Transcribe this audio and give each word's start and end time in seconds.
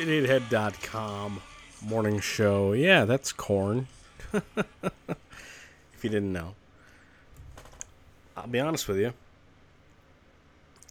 Radiohead.com 0.00 1.42
morning 1.82 2.20
show. 2.20 2.72
Yeah, 2.72 3.04
that's 3.04 3.32
Korn. 3.32 3.86
if 4.32 4.42
you 6.00 6.08
didn't 6.08 6.32
know. 6.32 6.54
I'll 8.34 8.46
be 8.46 8.60
honest 8.60 8.88
with 8.88 8.96
you. 8.96 9.12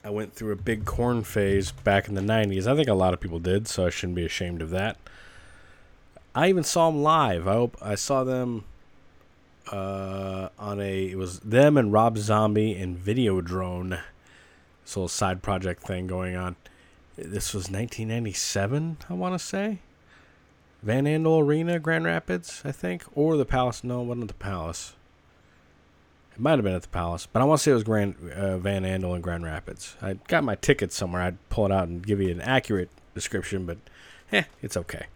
I 0.03 0.11
went 0.11 0.33
through 0.33 0.51
a 0.51 0.55
big 0.55 0.85
corn 0.85 1.23
phase 1.23 1.71
back 1.71 2.07
in 2.07 2.13
the 2.13 2.21
90s. 2.21 2.67
I 2.67 2.75
think 2.75 2.87
a 2.87 2.93
lot 2.93 3.15
of 3.15 3.19
people 3.19 3.39
did, 3.39 3.67
so 3.67 3.87
I 3.87 3.89
shouldn't 3.89 4.15
be 4.15 4.25
ashamed 4.25 4.61
of 4.61 4.69
that. 4.69 4.97
I 6.35 6.49
even 6.49 6.63
saw 6.63 6.91
them 6.91 7.01
live. 7.01 7.47
I 7.47 7.53
hope 7.53 7.77
I 7.81 7.95
saw 7.95 8.23
them 8.23 8.65
uh, 9.71 10.49
on 10.59 10.79
a 10.79 11.09
it 11.09 11.17
was 11.17 11.39
them 11.39 11.77
and 11.77 11.91
Rob 11.91 12.19
Zombie 12.19 12.75
and 12.75 12.95
Videodrone. 12.95 14.01
This 14.85 14.95
little 14.95 15.07
side 15.07 15.41
project 15.41 15.81
thing 15.81 16.05
going 16.05 16.35
on. 16.35 16.57
This 17.25 17.53
was 17.53 17.66
1997, 17.66 18.98
I 19.09 19.14
want 19.14 19.38
to 19.38 19.45
say. 19.45 19.80
Van 20.81 21.03
Andel 21.03 21.42
Arena, 21.42 21.78
Grand 21.78 22.06
Rapids, 22.06 22.62
I 22.64 22.72
think, 22.72 23.03
or 23.14 23.36
the 23.36 23.45
Palace. 23.45 23.84
No, 23.84 24.02
it 24.02 24.06
wasn't 24.06 24.30
the 24.30 24.34
Palace. 24.36 24.95
It 26.34 26.40
might 26.40 26.52
have 26.52 26.64
been 26.64 26.75
at 26.75 26.84
the 26.84 26.88
Palace, 26.88 27.28
but 27.31 27.42
I 27.42 27.45
want 27.45 27.59
to 27.59 27.64
say 27.64 27.72
it 27.72 27.73
was 27.73 27.84
Grand 27.84 28.16
uh, 28.34 28.58
Van 28.58 28.84
Andel 28.84 29.16
in 29.16 29.22
Grand 29.22 29.44
Rapids. 29.44 29.97
I 30.02 30.14
got 30.30 30.45
my 30.45 30.56
ticket 30.56 30.94
somewhere. 30.94 31.22
I'd 31.22 31.50
pull 31.50 31.66
it 31.66 31.72
out 31.72 31.90
and 31.90 32.06
give 32.06 32.22
you 32.22 32.30
an 32.31 32.40
accurate 32.40 32.90
description, 33.14 33.66
but 33.66 33.78
eh, 34.31 34.44
it's 34.62 34.78
okay. 34.78 35.08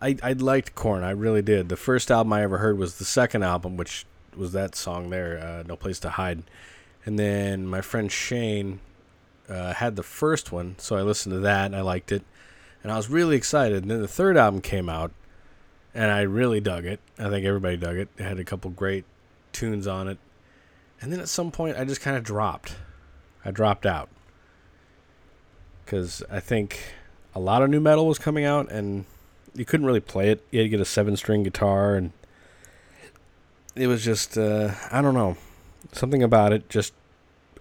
I 0.00 0.16
I 0.22 0.32
liked 0.34 0.76
Korn. 0.76 1.02
I 1.02 1.10
really 1.10 1.42
did. 1.42 1.68
The 1.68 1.76
first 1.76 2.12
album 2.12 2.32
I 2.32 2.42
ever 2.42 2.58
heard 2.58 2.78
was 2.78 2.98
the 2.98 3.04
second 3.04 3.42
album, 3.42 3.76
which 3.76 4.06
was 4.36 4.52
that 4.52 4.76
song 4.76 5.10
there, 5.10 5.38
uh, 5.38 5.64
"No 5.66 5.74
Place 5.74 5.98
to 6.00 6.10
Hide," 6.10 6.44
and 7.04 7.18
then 7.18 7.66
my 7.66 7.80
friend 7.80 8.12
Shane 8.12 8.78
uh, 9.48 9.74
had 9.74 9.96
the 9.96 10.02
first 10.02 10.52
one, 10.52 10.76
so 10.78 10.96
I 10.96 11.02
listened 11.02 11.34
to 11.34 11.40
that 11.40 11.66
and 11.66 11.76
I 11.76 11.80
liked 11.80 12.12
it, 12.12 12.22
and 12.82 12.90
I 12.92 12.96
was 12.96 13.08
really 13.08 13.36
excited. 13.36 13.82
And 13.82 13.90
then 13.90 14.00
the 14.00 14.08
third 14.08 14.36
album 14.36 14.60
came 14.60 14.88
out, 14.88 15.12
and 15.94 16.10
I 16.10 16.22
really 16.22 16.60
dug 16.60 16.84
it. 16.84 17.00
I 17.18 17.28
think 17.28 17.46
everybody 17.46 17.76
dug 17.76 17.96
it. 17.96 18.08
It 18.16 18.22
had 18.22 18.38
a 18.38 18.44
couple 18.44 18.70
great 18.70 19.04
tunes 19.52 19.86
on 19.86 20.08
it, 20.08 20.18
and 21.00 21.12
then 21.12 21.20
at 21.20 21.28
some 21.28 21.50
point 21.50 21.76
I 21.78 21.84
just 21.84 22.00
kind 22.00 22.16
of 22.16 22.24
dropped. 22.24 22.76
I 23.44 23.50
dropped 23.50 23.84
out 23.86 24.08
because 25.84 26.22
I 26.30 26.40
think 26.40 26.80
a 27.34 27.40
lot 27.40 27.62
of 27.62 27.70
nu 27.70 27.80
metal 27.80 28.06
was 28.06 28.18
coming 28.18 28.44
out, 28.44 28.70
and 28.70 29.04
you 29.54 29.64
couldn't 29.64 29.86
really 29.86 30.00
play 30.00 30.30
it. 30.30 30.44
You 30.50 30.60
had 30.60 30.64
to 30.64 30.68
get 30.70 30.80
a 30.80 30.84
seven-string 30.84 31.42
guitar, 31.42 31.94
and 31.94 32.12
it 33.76 33.86
was 33.86 34.04
just 34.04 34.38
uh, 34.38 34.72
I 34.90 35.02
don't 35.02 35.14
know 35.14 35.36
something 35.92 36.22
about 36.22 36.52
it 36.52 36.68
just 36.68 36.92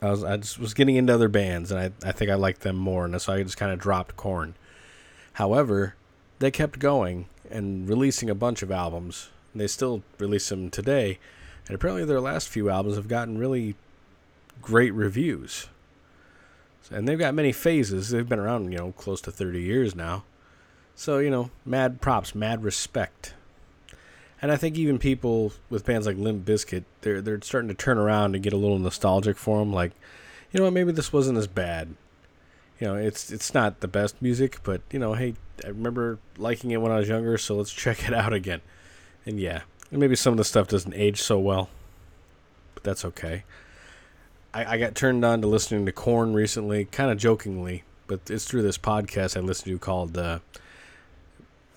I 0.04 0.12
was 0.12 0.24
I 0.24 0.38
just 0.38 0.60
was 0.60 0.74
getting 0.74 0.96
into 0.96 1.14
other 1.14 1.30
bands, 1.30 1.72
and 1.72 1.80
I 1.80 2.08
I 2.08 2.12
think 2.12 2.30
I 2.30 2.36
liked 2.36 2.62
them 2.62 2.76
more, 2.76 3.06
and 3.06 3.20
so 3.22 3.34
I 3.34 3.44
just 3.44 3.58
kind 3.58 3.72
of 3.72 3.80
dropped 3.80 4.16
Korn. 4.18 4.56
However, 5.34 5.96
they 6.40 6.52
kept 6.52 6.78
going 6.80 7.28
and 7.50 7.88
releasing 7.88 8.30
a 8.30 8.36
bunch 8.36 8.62
of 8.62 8.72
albums. 8.72 9.30
And 9.54 9.62
they 9.62 9.68
still 9.68 10.02
release 10.18 10.50
them 10.50 10.72
today, 10.72 11.20
and 11.68 11.76
apparently 11.76 12.06
their 12.06 12.20
last 12.20 12.50
few 12.50 12.70
albums 12.70 12.96
have 12.96 13.08
gotten 13.08 13.38
really 13.38 13.76
great 14.62 14.94
reviews. 14.94 15.68
And 16.92 17.08
they've 17.08 17.20
got 17.20 17.36
many 17.36 17.52
phases. 17.52 18.10
They've 18.10 18.28
been 18.28 18.40
around, 18.40 18.72
you 18.72 18.78
know, 18.78 18.92
close 18.94 19.22
to 19.22 19.32
30 19.32 19.62
years 19.62 19.96
now. 19.96 20.24
So, 20.96 21.20
you 21.20 21.30
know, 21.30 21.50
mad 21.66 22.02
props, 22.02 22.36
mad 22.36 22.64
respect. 22.64 23.36
And 24.44 24.52
I 24.52 24.58
think 24.58 24.78
even 24.78 25.00
people 25.00 25.54
with 25.70 25.86
bands 25.86 26.06
like 26.06 26.18
Limp 26.18 26.46
Bizkit, 26.46 26.84
they're 27.00 27.22
they're 27.22 27.42
starting 27.42 27.70
to 27.70 27.74
turn 27.74 27.98
around 27.98 28.36
and 28.36 28.44
get 28.44 28.52
a 28.52 28.58
little 28.58 28.78
nostalgic 28.78 29.38
for 29.38 29.60
them. 29.60 29.72
Like, 29.72 29.94
you 30.52 30.58
know 30.58 30.66
what? 30.66 30.74
Maybe 30.74 30.92
this 30.92 31.14
wasn't 31.14 31.38
as 31.38 31.48
bad. 31.48 31.96
You 32.78 32.88
know, 32.88 32.96
it's 32.96 33.32
it's 33.32 33.54
not 33.54 33.80
the 33.80 33.88
best 33.88 34.22
music, 34.22 34.60
but 34.62 34.82
you 34.92 35.00
know, 35.00 35.14
hey, 35.14 35.36
I 35.64 35.70
remember 35.70 36.20
liking 36.38 36.72
it 36.72 36.82
when 36.82 36.92
I 36.92 36.98
was 36.98 37.08
younger, 37.08 37.38
so 37.38 37.56
let's 37.56 37.72
check 37.72 38.06
it 38.06 38.14
out 38.14 38.34
again. 38.34 38.60
And 39.26 39.40
yeah, 39.40 39.62
and 39.92 40.02
maybe 40.02 40.18
some 40.18 40.34
of 40.34 40.38
the 40.38 40.44
stuff 40.44 40.68
doesn't 40.68 40.94
age 40.94 41.22
so 41.22 41.40
well, 41.40 41.70
but 42.74 42.84
that's 42.84 43.06
okay. 43.06 43.46
I, 44.54 44.74
I 44.74 44.78
got 44.78 44.94
turned 44.94 45.24
on 45.24 45.40
to 45.40 45.48
listening 45.48 45.86
to 45.86 45.94
Korn 45.94 46.34
recently, 46.34 46.84
kind 46.84 47.10
of 47.10 47.18
jokingly, 47.18 47.84
but 48.08 48.30
it's 48.30 48.44
through 48.44 48.64
this 48.64 48.78
podcast 48.78 49.38
I 49.38 49.40
listened 49.40 49.74
to 49.74 49.80
called. 49.80 50.18
Uh, 50.18 50.40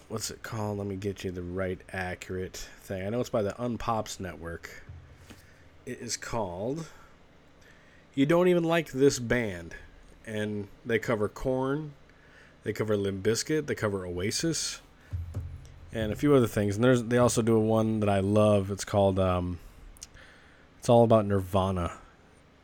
what's 0.09 0.31
it 0.31 0.43
called? 0.43 0.79
Let 0.79 0.87
me 0.87 0.97
get 0.97 1.25
you 1.25 1.31
the 1.31 1.43
right 1.43 1.81
accurate 1.93 2.69
thing. 2.81 3.07
I 3.07 3.11
know 3.11 3.21
it's 3.21 3.31
by 3.31 3.43
the 3.43 3.53
Unpops 3.53 4.21
Network. 4.21 4.85
It 5.85 6.01
is 6.01 6.17
called 6.17 6.89
You 8.15 8.27
Don't 8.27 8.49
Even 8.49 8.65
Like 8.65 8.93
This 8.93 9.19
Band. 9.19 9.75
And 10.27 10.69
they 10.85 10.99
cover 10.99 11.29
Korn, 11.29 11.93
they 12.65 12.73
cover 12.73 12.97
Limp 12.97 13.25
Bizkit, 13.25 13.67
they 13.67 13.77
cover 13.77 14.05
Oasis, 14.05 14.81
and 15.93 16.13
a 16.13 16.17
few 16.17 16.35
other 16.35 16.49
things. 16.49 16.75
And 16.75 16.85
there's 16.85 17.05
they 17.05 17.19
also 17.19 17.43
do 17.43 17.55
a 17.57 17.61
one 17.61 18.01
that 18.01 18.09
I 18.09 18.19
love. 18.19 18.73
It's 18.73 18.85
called 18.85 19.21
um, 19.21 19.61
It's 20.79 20.89
all 20.89 21.05
about 21.05 21.27
Nirvana. 21.27 21.93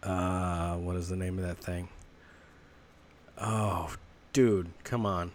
Uh, 0.02 0.75
what 0.76 0.97
is 0.97 1.08
the 1.08 1.14
name 1.14 1.38
of 1.38 1.44
that 1.44 1.58
thing? 1.58 1.88
Oh, 3.38 3.94
dude, 4.32 4.70
come 4.82 5.06
on. 5.06 5.31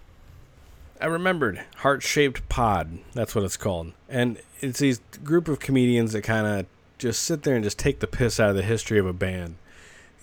I 1.00 1.06
remembered 1.06 1.63
Heart 1.78 2.02
Shaped 2.03 2.47
Pod. 2.50 3.00
That's 3.13 3.35
what 3.35 3.44
it's 3.44 3.58
called. 3.58 3.94
And 4.09 4.40
it's 4.62 4.80
these 4.80 5.00
group 5.24 5.47
of 5.47 5.59
comedians 5.59 6.13
that 6.13 6.24
kind 6.24 6.47
of 6.47 6.66
just 6.97 7.22
sit 7.22 7.44
there 7.44 7.56
and 7.56 7.63
just 7.63 7.78
take 7.78 8.00
the 8.00 8.08
piss 8.08 8.40
out 8.40 8.50
of 8.50 8.56
the 8.56 8.63
history 8.63 8.97
of 8.97 9.06
a 9.06 9.13
band. 9.13 9.56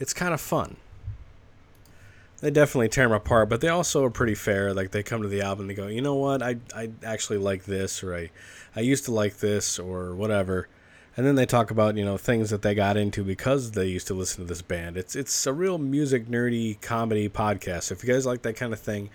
It's 0.00 0.12
kind 0.12 0.34
of 0.34 0.40
fun. 0.40 0.76
They 2.40 2.50
definitely 2.50 2.88
tear 2.88 3.04
them 3.04 3.12
apart, 3.12 3.48
but 3.48 3.60
they 3.60 3.68
also 3.68 4.04
are 4.04 4.10
pretty 4.10 4.34
fair. 4.34 4.74
Like 4.74 4.90
they 4.90 5.02
come 5.02 5.22
to 5.22 5.28
the 5.28 5.40
album 5.40 5.62
and 5.62 5.70
they 5.70 5.74
go, 5.74 5.86
you 5.86 6.02
know 6.02 6.16
what, 6.16 6.42
I 6.42 6.56
I 6.74 6.90
actually 7.04 7.38
like 7.38 7.64
this, 7.64 8.02
or 8.02 8.14
I 8.14 8.30
I 8.76 8.80
used 8.80 9.04
to 9.06 9.12
like 9.12 9.38
this, 9.38 9.78
or 9.78 10.14
whatever. 10.14 10.68
And 11.16 11.24
then 11.24 11.36
they 11.36 11.46
talk 11.46 11.70
about 11.70 11.96
you 11.96 12.04
know 12.04 12.18
things 12.18 12.50
that 12.50 12.62
they 12.62 12.74
got 12.74 12.96
into 12.96 13.22
because 13.22 13.70
they 13.70 13.86
used 13.86 14.08
to 14.08 14.14
listen 14.14 14.44
to 14.44 14.48
this 14.48 14.62
band. 14.62 14.96
It's 14.96 15.14
it's 15.14 15.46
a 15.46 15.52
real 15.52 15.78
music 15.78 16.26
nerdy 16.26 16.80
comedy 16.82 17.28
podcast. 17.28 17.84
So 17.84 17.94
If 17.94 18.04
you 18.04 18.12
guys 18.12 18.26
like 18.26 18.42
that 18.42 18.56
kind 18.56 18.72
of 18.72 18.80
thing, 18.80 19.10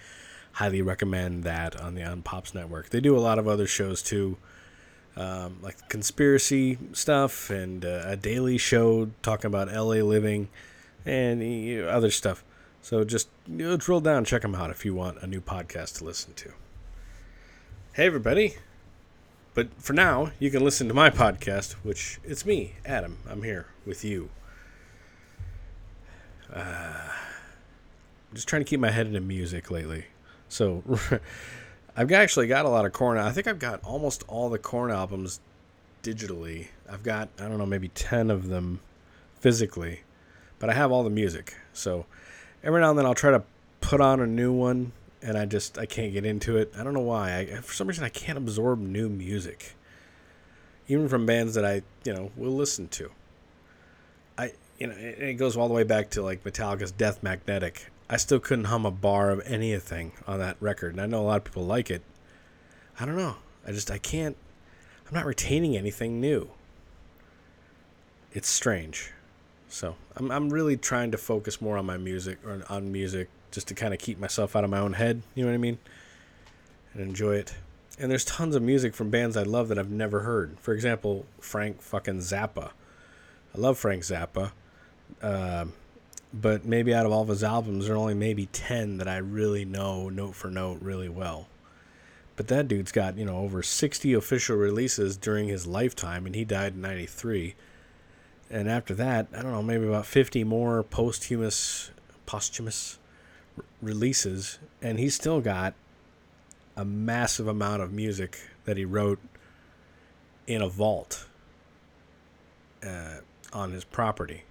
highly 0.54 0.82
recommend 0.82 1.44
that 1.44 1.80
on 1.80 1.96
the 1.96 2.04
On 2.04 2.22
Pops 2.22 2.54
Network. 2.54 2.90
They 2.90 3.00
do 3.00 3.18
a 3.18 3.20
lot 3.20 3.40
of 3.40 3.48
other 3.48 3.68
shows 3.68 4.02
too, 4.02 4.38
um, 5.16 5.60
like 5.62 5.90
conspiracy 5.90 6.78
stuff 6.94 7.50
and 7.50 7.86
uh, 7.86 8.04
a 8.06 8.16
daily 8.16 8.58
show 8.58 9.10
talking 9.22 9.48
about 9.48 9.72
LA 9.72 10.04
living 10.04 10.50
and 11.06 11.42
you 11.42 11.84
know, 11.84 11.90
other 11.90 12.12
stuff. 12.12 12.44
So 12.82 13.04
just 13.04 13.30
you 13.48 13.70
know, 13.70 13.78
drill 13.78 14.02
down, 14.02 14.26
check 14.26 14.42
them 14.42 14.56
out 14.56 14.70
if 14.70 14.86
you 14.86 14.94
want 14.94 15.22
a 15.22 15.28
new 15.28 15.42
podcast 15.42 15.98
to 15.98 16.06
listen 16.06 16.34
to. 16.36 16.52
Hey 17.94 18.06
everybody. 18.06 18.56
But 19.54 19.74
for 19.78 19.94
now, 19.94 20.32
you 20.40 20.52
can 20.52 20.64
listen 20.64 20.88
to 20.88 20.94
my 20.94 21.10
podcast, 21.10 21.74
which 21.84 22.20
it's 22.24 22.46
me, 22.46 22.76
Adam. 22.86 23.18
I'm 23.30 23.44
here 23.44 23.68
with 23.86 24.06
you. 24.06 24.30
Uh, 26.54 27.10
I'm 28.30 28.36
just 28.36 28.48
trying 28.48 28.64
to 28.64 28.70
keep 28.70 28.80
my 28.80 28.92
head 28.92 29.08
into 29.08 29.20
music 29.20 29.70
lately. 29.70 30.06
So 30.50 30.84
I've 31.96 32.12
actually 32.12 32.48
got 32.48 32.66
a 32.66 32.70
lot 32.70 32.86
of 32.86 32.94
Korn. 32.94 33.18
I 33.18 33.32
think 33.32 33.48
I've 33.48 33.60
got 33.60 33.84
almost 33.84 34.24
all 34.28 34.50
the 34.50 34.60
Korn 34.60 34.92
albums 34.92 35.40
digitally. 36.04 36.68
I've 36.90 37.04
got 37.04 37.30
I 37.40 37.48
don't 37.48 37.58
know 37.58 37.66
maybe 37.66 37.90
10 37.90 38.30
of 38.30 38.50
them 38.50 38.82
physically, 39.40 40.02
but 40.58 40.70
I 40.70 40.74
have 40.74 40.92
all 40.92 41.04
the 41.04 41.10
music. 41.10 41.56
So 41.74 42.06
every 42.64 42.82
now 42.82 42.90
and 42.90 43.00
then 43.00 43.06
I'll 43.06 43.16
try 43.16 43.32
to 43.32 43.44
put 43.82 44.02
on 44.02 44.20
a 44.20 44.28
new 44.28 44.52
one 44.52 44.92
and 45.22 45.38
I 45.38 45.46
just 45.46 45.78
I 45.78 45.86
can't 45.86 46.14
get 46.14 46.26
into 46.26 46.58
it. 46.58 46.74
I 46.78 46.84
don't 46.84 46.94
know 46.94 47.00
why. 47.00 47.38
I, 47.40 47.46
for 47.62 47.74
some 47.74 47.88
reason 47.88 48.04
I 48.04 48.10
can't 48.10 48.38
absorb 48.38 48.80
new 48.80 49.10
music. 49.10 49.76
Even 50.88 51.08
from 51.08 51.26
bands 51.26 51.54
that 51.54 51.66
I, 51.66 51.84
you 52.04 52.14
know, 52.14 52.32
will 52.36 52.56
listen 52.56 52.88
to. 52.90 53.12
I 54.38 54.54
you 54.80 54.88
know, 54.88 54.96
it 54.98 55.34
goes 55.34 55.58
all 55.58 55.68
the 55.68 55.74
way 55.74 55.84
back 55.84 56.12
to 56.12 56.22
like 56.22 56.44
Metallica's 56.44 56.92
Death 56.92 57.22
Magnetic. 57.22 57.92
I 58.10 58.18
still 58.18 58.40
couldn't 58.40 58.66
hum 58.66 58.86
a 58.86 58.92
bar 58.92 59.30
of 59.30 59.42
anything 59.46 60.14
on 60.26 60.40
that 60.40 60.58
record. 60.60 60.94
And 60.94 61.02
I 61.02 61.06
know 61.06 61.22
a 61.22 61.28
lot 61.28 61.38
of 61.38 61.44
people 61.44 61.66
like 61.66 61.92
it, 61.92 62.02
I 63.00 63.06
don't 63.06 63.18
know. 63.18 63.36
I 63.68 63.72
just 63.72 63.92
I 63.92 63.98
can't. 63.98 64.36
I'm 65.08 65.16
not 65.16 65.26
retaining 65.26 65.78
anything 65.78 66.20
new. 66.20 66.50
It's 68.34 68.50
strange. 68.50 69.12
So 69.70 69.96
I'm 70.16 70.32
I'm 70.32 70.50
really 70.50 70.76
trying 70.76 71.12
to 71.12 71.18
focus 71.18 71.62
more 71.62 71.78
on 71.78 71.86
my 71.86 71.98
music 71.98 72.40
or 72.46 72.64
on 72.70 72.92
music 72.92 73.30
just 73.52 73.68
to 73.68 73.74
kind 73.74 73.94
of 73.94 74.00
keep 74.00 74.20
myself 74.20 74.56
out 74.56 74.64
of 74.64 74.70
my 74.70 74.80
own 74.80 74.94
head. 74.94 75.22
You 75.36 75.44
know 75.44 75.52
what 75.52 75.56
I 75.56 75.60
mean? 75.60 75.78
And 76.94 77.04
enjoy 77.04 77.36
it. 77.36 77.56
And 78.00 78.10
there's 78.10 78.26
tons 78.26 78.56
of 78.56 78.62
music 78.62 78.94
from 78.96 79.10
bands 79.10 79.36
I 79.36 79.44
love 79.44 79.68
that 79.68 79.78
I've 79.78 79.90
never 79.90 80.22
heard. 80.22 80.58
For 80.60 80.74
example, 80.74 81.26
Frank 81.40 81.82
fucking 81.82 82.20
Zappa. 82.20 82.72
I 83.54 83.58
love 83.58 83.78
Frank 83.78 84.04
Zappa. 84.04 84.52
Uh, 85.22 85.66
but 86.34 86.66
maybe 86.66 86.94
out 86.94 87.06
of 87.06 87.12
all 87.12 87.24
of 87.24 87.28
his 87.28 87.44
albums, 87.44 87.88
there 87.88 87.96
are 87.96 88.00
only 88.00 88.14
maybe 88.14 88.46
10 88.48 88.98
that 88.98 89.08
I 89.08 89.18
really 89.18 89.66
know 89.66 90.10
note 90.10 90.36
for 90.36 90.50
note 90.50 90.80
really 90.82 91.10
well. 91.10 91.48
But 92.36 92.48
that 92.48 92.68
dude's 92.68 92.92
got, 92.92 93.18
you 93.18 93.26
know, 93.26 93.38
over 93.38 93.64
60 93.64 94.14
official 94.14 94.56
releases 94.56 95.18
during 95.18 95.48
his 95.48 95.68
lifetime, 95.68 96.26
and 96.26 96.36
he 96.36 96.46
died 96.46 96.74
in 96.74 96.82
93. 96.82 97.56
And 98.50 98.70
after 98.70 98.94
that, 98.96 99.28
I 99.34 99.42
don't 99.42 99.52
know, 99.52 99.64
maybe 99.64 99.88
about 99.88 100.06
50 100.06 100.44
more 100.44 100.84
posthumous, 100.84 101.92
posthumous 102.26 102.98
r- 103.58 103.66
releases, 103.82 104.60
and 104.82 105.00
he's 105.00 105.16
still 105.16 105.42
got 105.42 105.74
a 106.78 106.86
massive 106.86 107.48
amount 107.48 107.82
of 107.82 107.92
music 107.92 108.40
that 108.66 108.78
he 108.78 108.86
wrote 108.86 109.20
in 110.48 110.62
a 110.62 110.70
vault 110.70 111.28
uh, 112.84 113.18
on 113.52 113.72
his 113.72 113.84
property 113.84 114.44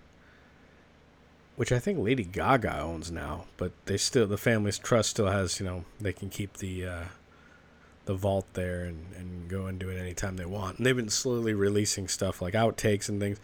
which 1.58 1.72
I 1.72 1.80
think 1.80 1.98
Lady 1.98 2.22
Gaga 2.22 2.78
owns 2.78 3.10
now, 3.10 3.46
but 3.56 3.72
they 3.86 3.96
still 3.96 4.28
the 4.28 4.38
family's 4.38 4.78
trust 4.78 5.10
still 5.10 5.26
has 5.26 5.58
you 5.58 5.66
know 5.66 5.84
they 6.00 6.12
can 6.12 6.30
keep 6.30 6.58
the 6.58 6.86
uh, 6.86 7.04
the 8.04 8.14
vault 8.14 8.46
there 8.52 8.84
and, 8.84 9.06
and 9.16 9.48
go 9.48 9.66
and 9.66 9.76
do 9.76 9.88
it 9.88 9.98
anytime 9.98 10.36
they 10.36 10.44
want. 10.44 10.78
And 10.78 10.86
they've 10.86 10.94
been 10.94 11.08
slowly 11.08 11.54
releasing 11.54 12.06
stuff 12.06 12.40
like 12.40 12.54
outtakes 12.54 13.08
and 13.08 13.20
things. 13.20 13.40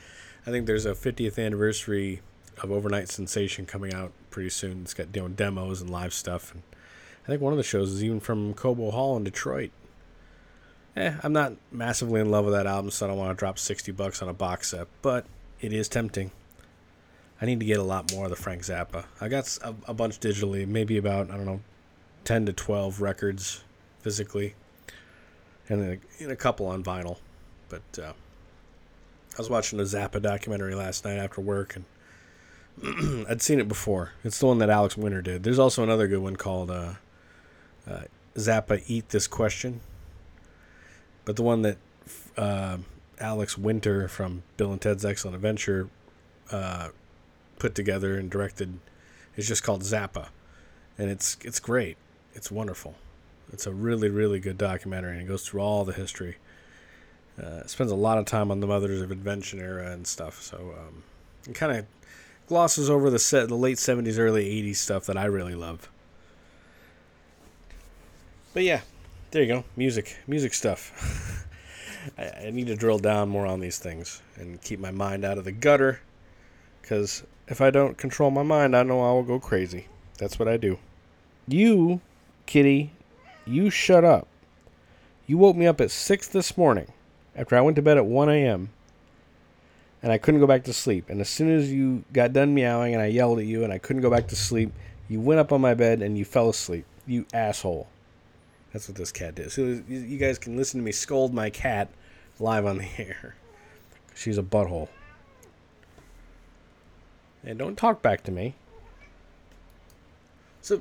I 0.47 0.53
think 0.53 0.67
there's 0.67 0.87
a 0.87 0.93
50th 0.93 1.45
anniversary 1.45 2.21
of 2.63 2.71
Over-Nite 2.71 3.09
Sensation 3.09 3.67
coming 3.67 3.93
out 3.93 4.13
pretty 4.31 4.51
soon. 4.51 4.83
It's 4.83 4.95
got 4.95 5.09
you 5.13 5.23
know, 5.23 5.29
demos 5.29 5.81
and 5.81 5.91
live 5.91 6.15
stuff, 6.15 6.55
and 6.55 6.63
I 7.25 7.27
think 7.27 7.43
one 7.43 7.53
of 7.53 7.57
the 7.57 7.65
shows 7.65 7.91
is 7.91 8.05
even 8.05 8.21
from 8.21 8.55
Cobo 8.55 8.93
Hall 8.93 9.17
in 9.17 9.25
Detroit. 9.25 9.73
Eh, 10.95 11.15
I'm 11.25 11.33
not 11.33 11.55
massively 11.73 12.21
in 12.21 12.31
love 12.31 12.45
with 12.45 12.55
that 12.55 12.69
album, 12.69 12.93
so 12.93 13.07
I 13.07 13.09
don't 13.09 13.19
want 13.19 13.37
to 13.37 13.41
drop 13.41 13.59
60 13.59 13.91
bucks 13.91 14.23
on 14.23 14.29
a 14.29 14.33
box 14.33 14.71
set, 14.71 14.87
but 15.03 15.27
it 15.61 15.73
is 15.73 15.89
tempting. 15.89 16.31
I 17.41 17.47
need 17.47 17.61
to 17.61 17.67
get 17.67 17.79
a 17.79 17.85
lot 17.85 18.13
more 18.13 18.25
of 18.25 18.31
the 18.31 18.37
Frank 18.37 18.63
Zappa. 18.63 19.05
I 19.21 19.29
got 19.29 19.59
a, 19.63 19.75
a 19.89 19.95
bunch 19.95 20.21
digitally, 20.21 20.67
maybe 20.67 20.97
about 20.97 21.31
I 21.31 21.37
don't 21.37 21.47
know, 21.47 21.61
ten 22.25 22.47
to 22.47 22.53
twelve 22.53 23.01
records 23.01 23.63
physically, 24.01 24.55
and 25.69 25.83
a, 25.83 26.23
and 26.23 26.31
a 26.31 26.37
couple 26.37 26.67
on 26.67 26.85
vinyl. 26.85 27.19
But 27.69 27.83
uh, 27.99 28.13
I 29.35 29.39
was 29.39 29.51
watching 29.51 29.81
a 29.81 29.83
Zappa 29.83 30.23
documentary 30.23 30.75
last 30.75 31.05
night 31.05 31.17
after 31.17 31.41
work, 31.41 31.77
and 31.77 33.27
I'd 33.29 33.43
seen 33.43 33.59
it 33.59 33.69
before. 33.69 34.13
It's 34.23 34.39
the 34.39 34.47
one 34.47 34.59
that 34.59 34.71
Alex 34.71 34.97
Winter 34.97 35.23
did. 35.23 35.43
There's 35.43 35.59
also 35.59 35.83
another 35.83 36.07
good 36.07 36.21
one 36.21 36.37
called 36.37 36.71
uh, 36.71 36.95
uh, 37.89 38.03
Zappa 38.37 38.83
Eat 38.87 39.09
This 39.09 39.27
Question, 39.27 39.81
but 41.25 41.37
the 41.37 41.43
one 41.43 41.63
that 41.63 41.79
uh, 42.37 42.79
Alex 43.19 43.59
Winter 43.59 44.09
from 44.09 44.43
Bill 44.57 44.73
and 44.73 44.81
Ted's 44.81 45.05
Excellent 45.05 45.35
Adventure 45.35 45.89
uh, 46.51 46.91
put 47.59 47.75
together 47.75 48.19
and 48.19 48.31
directed 48.31 48.79
is 49.37 49.49
just 49.49 49.63
called 49.63 49.83
Zappa, 49.83 50.29
and 50.99 51.11
it's 51.11 51.37
it's 51.43 51.61
great. 51.61 51.97
It's 52.35 52.51
wonderful. 52.51 52.95
It's 53.53 53.67
a 53.67 53.73
really 53.73 54.09
really 54.09 54.41
good 54.41 54.59
documentary, 54.59 55.13
and 55.13 55.23
it 55.23 55.29
goes 55.29 55.47
through 55.47 55.61
all 55.61 55.85
the 55.85 55.93
history. 55.93 56.37
Uh, 57.43 57.63
it 57.63 57.71
spends 57.71 57.91
a 57.91 57.97
lot 57.97 58.19
of 58.19 58.27
time 58.27 58.51
on 58.51 58.61
the 58.61 58.67
Mothers 58.67 59.01
of 59.01 59.11
Invention 59.11 59.59
era 59.59 59.91
and 59.91 60.07
stuff, 60.07 60.41
so 60.41 60.75
um, 60.79 61.03
it 61.49 61.55
kind 61.55 61.77
of 61.77 61.87
glosses 62.47 62.89
over 62.89 63.11
the 63.11 63.19
set 63.19 63.49
the 63.49 63.57
late 63.57 63.79
'70s, 63.79 64.19
early 64.19 64.45
'80s 64.63 64.77
stuff 64.77 65.07
that 65.07 65.17
I 65.17 65.25
really 65.25 65.55
love. 65.55 65.89
But 68.53 68.63
yeah, 68.63 68.83
there 69.33 69.43
you 69.43 69.49
go, 69.49 69.65
music, 69.77 70.17
music 70.29 70.55
stuff. 70.55 71.49
I, 72.19 72.47
I 72.47 72.51
need 72.51 72.69
to 72.69 72.77
drill 72.77 72.99
down 72.99 73.29
more 73.29 73.47
on 73.47 73.59
these 73.61 73.79
things 73.79 74.23
and 74.37 74.63
keep 74.63 74.79
my 74.79 74.93
mind 74.93 75.25
out 75.25 75.39
of 75.39 75.45
the 75.45 75.53
gutter 75.53 76.01
because 76.81 77.25
if 77.47 77.61
I 77.61 77.71
don't 77.71 77.99
control 77.99 78.31
my 78.31 78.43
mind, 78.43 78.77
I 78.77 78.83
know 78.83 79.01
I 79.01 79.13
will 79.13 79.23
go 79.23 79.39
crazy. 79.39 79.87
That's 80.19 80.39
what 80.39 80.49
I 80.49 80.57
do. 80.57 80.79
You, 81.47 82.01
kitty, 82.47 82.93
you 83.47 83.71
shut 83.71 84.05
up. 84.05 84.27
You 85.27 85.39
woke 85.39 85.57
me 85.57 85.67
up 85.67 85.81
at 85.81 85.91
6 85.91 86.29
this 86.29 86.57
morning 86.57 86.93
after 87.37 87.57
I 87.57 87.61
went 87.61 87.77
to 87.77 87.83
bed 87.83 87.97
at 87.97 88.07
1 88.07 88.29
a.m. 88.29 88.71
and 90.03 90.13
I 90.13 90.19
couldn't 90.19 90.41
go 90.41 90.47
back 90.47 90.65
to 90.65 90.73
sleep. 90.73 91.09
And 91.09 91.21
as 91.21 91.29
soon 91.29 91.51
as 91.51 91.73
you 91.73 92.05
got 92.13 92.33
done 92.33 92.55
meowing 92.55 92.95
and 92.95 93.03
I 93.03 93.07
yelled 93.07 93.39
at 93.39 93.47
you 93.47 93.65
and 93.65 93.73
I 93.73 93.79
couldn't 93.79 94.03
go 94.03 94.11
back 94.11 94.29
to 94.29 94.37
sleep, 94.37 94.73
you 95.09 95.21
went 95.21 95.41
up 95.41 95.53
on 95.53 95.61
my 95.61 95.75
bed 95.75 96.03
and 96.03 96.17
you 96.17 96.25
fell 96.25 96.49
asleep. 96.49 96.85
You 97.07 97.27
asshole. 97.33 97.89
That's 98.73 98.89
what 98.89 98.97
this 98.97 99.13
cat 99.13 99.35
did. 99.35 99.53
So 99.53 99.83
you 99.89 100.19
guys 100.19 100.39
can 100.39 100.57
listen 100.57 100.81
to 100.81 100.85
me 100.85 100.93
scold 100.93 101.33
my 101.33 101.51
cat 101.51 101.89
live 102.39 102.67
on 102.67 102.79
the 102.79 102.89
air. 102.99 103.37
She's 104.15 104.39
a 104.39 104.43
butthole. 104.43 104.89
And 107.45 107.59
don't 107.59 107.77
talk 107.77 108.03
back 108.03 108.23
to 108.25 108.33
me. 108.33 108.55
So 110.65 110.81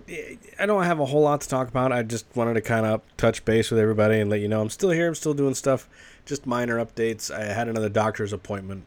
I 0.58 0.66
don't 0.66 0.84
have 0.84 1.02
a 1.02 1.06
whole 1.06 1.24
lot 1.24 1.42
to 1.42 1.50
talk 1.50 1.68
about. 1.68 1.92
I 1.92 2.04
just 2.04 2.26
wanted 2.36 2.54
to 2.54 2.62
kind 2.62 2.86
of 2.86 3.02
touch 3.18 3.44
base 3.44 3.70
with 3.70 3.82
everybody 3.82 4.18
and 4.22 4.30
let 4.30 4.40
you 4.40 4.48
know 4.48 4.62
I'm 4.62 4.70
still 4.70 4.92
here. 4.92 5.10
I'm 5.10 5.16
still 5.16 5.34
doing 5.34 5.56
stuff, 5.56 5.90
just 6.26 6.46
minor 6.46 6.84
updates. 6.84 7.30
I 7.30 7.54
had 7.54 7.68
another 7.68 7.90
doctor's 7.90 8.32
appointment. 8.32 8.86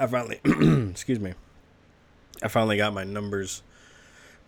I 0.00 0.06
finally, 0.06 0.40
excuse 0.90 1.20
me, 1.20 1.34
I 2.42 2.48
finally 2.48 2.78
got 2.78 2.94
my 2.94 3.04
numbers. 3.04 3.62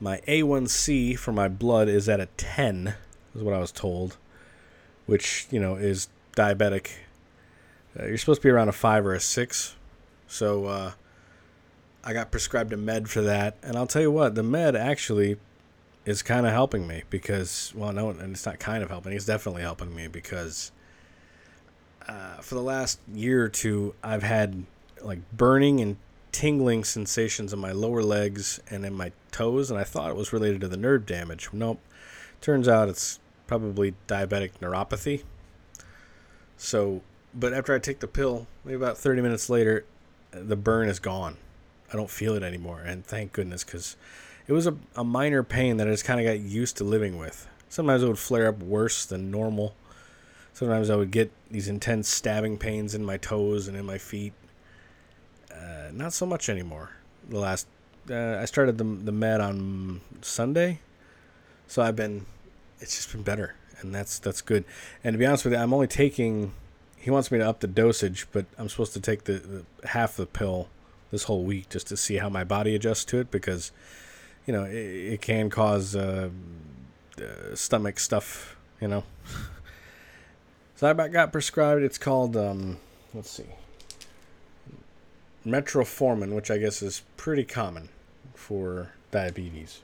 My 0.01 0.23
A1C 0.27 1.19
for 1.19 1.33
my 1.33 1.49
blood 1.49 1.91
is 1.91 2.09
at 2.09 2.19
a 2.19 2.27
10, 2.39 2.95
is 3.35 3.43
what 3.43 3.53
I 3.53 3.59
was 3.59 3.73
told, 3.73 4.17
which, 5.05 5.47
you 5.51 5.61
know, 5.61 5.75
is 5.75 6.09
diabetic. 6.35 6.93
Uh, 7.99 8.07
you're 8.07 8.17
supposed 8.17 8.41
to 8.41 8.49
be 8.49 8.51
around 8.51 8.71
a 8.71 8.73
5 8.73 9.05
or 9.05 9.13
a 9.13 9.21
6. 9.21 9.77
So, 10.27 10.65
uh, 10.65 10.93
I 12.03 12.13
got 12.13 12.31
prescribed 12.31 12.73
a 12.73 12.77
med 12.77 13.09
for 13.09 13.21
that, 13.23 13.57
and 13.63 13.77
I'll 13.77 13.87
tell 13.87 14.03
you 14.03 14.11
what, 14.11 14.35
the 14.35 14.43
med 14.43 14.75
actually 14.75 15.37
is 16.07 16.23
kind 16.23 16.47
of 16.47 16.53
helping 16.53 16.87
me 16.87 17.03
because, 17.11 17.73
well, 17.75 17.93
no, 17.93 18.11
and 18.11 18.33
it's 18.33 18.47
not 18.47 18.59
kind 18.59 18.83
of 18.83 18.89
helping. 18.89 19.13
It's 19.13 19.27
definitely 19.27 19.63
helping 19.63 19.95
me 19.95 20.09
because 20.09 20.73
uh, 22.09 22.37
for 22.39 22.55
the 22.55 22.63
last 22.63 23.01
year 23.13 23.45
or 23.45 23.49
two, 23.49 23.95
I've 24.03 24.23
had 24.23 24.65
like 25.03 25.19
burning 25.33 25.81
and 25.81 25.97
tingling 26.33 26.85
sensations 26.85 27.53
in 27.53 27.59
my 27.59 27.73
lower 27.73 28.03
legs 28.03 28.61
and 28.71 28.85
in 28.85 28.95
my 28.95 29.13
toes, 29.31 29.71
and 29.71 29.79
I 29.79 29.85
thought 29.85 30.11
it 30.11 30.17
was 30.17 30.33
related 30.33 30.61
to 30.63 30.69
the 30.69 30.77
nerve 30.77 31.07
damage. 31.07 31.51
Nope. 31.53 31.81
Turns 32.41 32.67
out 32.67 32.89
it's 32.89 33.19
probably 33.47 33.95
diabetic 34.09 34.53
neuropathy. 34.61 35.25
So, 36.57 37.03
but 37.35 37.53
after 37.53 37.75
I 37.75 37.79
take 37.79 38.01
the 38.01 38.09
pill, 38.09 38.47
maybe 38.65 38.77
about 38.77 38.97
30 38.97 39.21
minutes 39.23 39.51
later, 39.51 39.85
the 40.31 40.57
burn 40.57 40.89
is 40.89 40.99
gone. 40.99 41.37
I 41.93 41.97
don't 41.97 42.11
feel 42.11 42.35
it 42.35 42.43
anymore, 42.43 42.81
and 42.85 43.05
thank 43.05 43.33
goodness 43.33 43.65
because 43.65 43.97
it 44.47 44.53
was 44.53 44.67
a, 44.67 44.77
a 44.97 45.05
minor 45.05 45.43
pain 45.43 45.77
that 45.79 45.89
I 45.89 45.91
just 45.91 46.05
kind 46.05 46.21
of 46.21 46.27
got 46.27 46.41
used 46.41 46.77
to 46.79 46.85
living 46.85 47.19
with. 47.19 47.49
Sometimes 47.69 48.03
it 48.03 48.09
would 48.09 48.19
flare 48.19 48.49
up 48.49 48.63
worse 48.63 49.05
than 49.05 49.31
normal. 49.31 49.75
Sometimes 50.53 50.91
I 50.91 50.97
would 50.97 51.11
get 51.11 51.31
these 51.51 51.69
intense 51.69 52.09
stabbing 52.09 52.59
pains 52.59 52.95
in 52.95 53.05
my 53.05 53.17
toes 53.17 53.69
and 53.69 53.77
in 53.77 53.87
my 53.87 53.99
feet. 53.99 54.33
Uh, 55.53 55.91
not 55.93 56.13
so 56.13 56.27
much 56.27 56.49
anymore. 56.49 56.91
The 57.29 57.39
last 57.39 57.67
uh, 58.11 58.39
I 58.41 58.45
started 58.45 58.79
the 58.79 58.85
the 58.85 59.13
med 59.13 59.41
on 59.41 60.01
Sunday, 60.21 60.81
so 61.67 61.83
I've 61.83 61.97
been 61.97 62.27
it's 62.81 62.97
just 62.97 63.13
been 63.13 63.23
better, 63.23 63.55
and 63.81 63.95
that's 63.95 64.19
that's 64.19 64.41
good. 64.41 64.65
And 65.05 65.15
to 65.15 65.19
be 65.19 65.27
honest 65.27 65.45
with 65.45 65.55
you, 65.55 65.61
I'm 65.61 65.73
only 65.73 65.87
taking. 65.87 66.53
He 66.97 67.11
wants 67.11 67.31
me 67.31 67.39
to 67.39 67.49
up 67.49 67.61
the 67.61 67.67
dosage, 67.67 68.27
but 68.31 68.45
I'm 68.59 68.69
supposed 68.69 68.93
to 68.93 69.01
take 69.01 69.25
the, 69.25 69.33
the 69.33 69.89
half 69.89 70.17
the 70.17 70.27
pill 70.27 70.69
this 71.11 71.25
whole 71.25 71.45
week 71.45 71.69
just 71.69 71.89
to 71.89 71.97
see 71.97 72.17
how 72.17 72.29
my 72.29 72.45
body 72.45 72.75
adjusts 72.75 73.05
to 73.07 73.19
it 73.19 73.31
because 73.31 73.73
you 74.47 74.53
know 74.53 74.65
it, 74.65 74.75
it 74.75 75.21
can 75.21 75.51
cause 75.51 75.97
uh, 75.97 76.31
uh, 77.19 77.55
stomach 77.55 77.99
stuff 77.99 78.57
you 78.81 78.89
know. 78.89 79.05
So 80.77 80.89
i 80.89 81.09
got 81.09 81.31
prescribed 81.31 81.83
it's 81.83 81.99
called 81.99 82.39
um, 82.39 82.79
let's 83.13 83.29
see 83.29 83.45
metformin 85.45 86.35
which 86.35 86.51
i 86.51 86.57
guess 86.57 86.81
is 86.81 87.03
pretty 87.19 87.45
common 87.45 87.91
for 88.35 88.93
diabetes. 89.11 89.83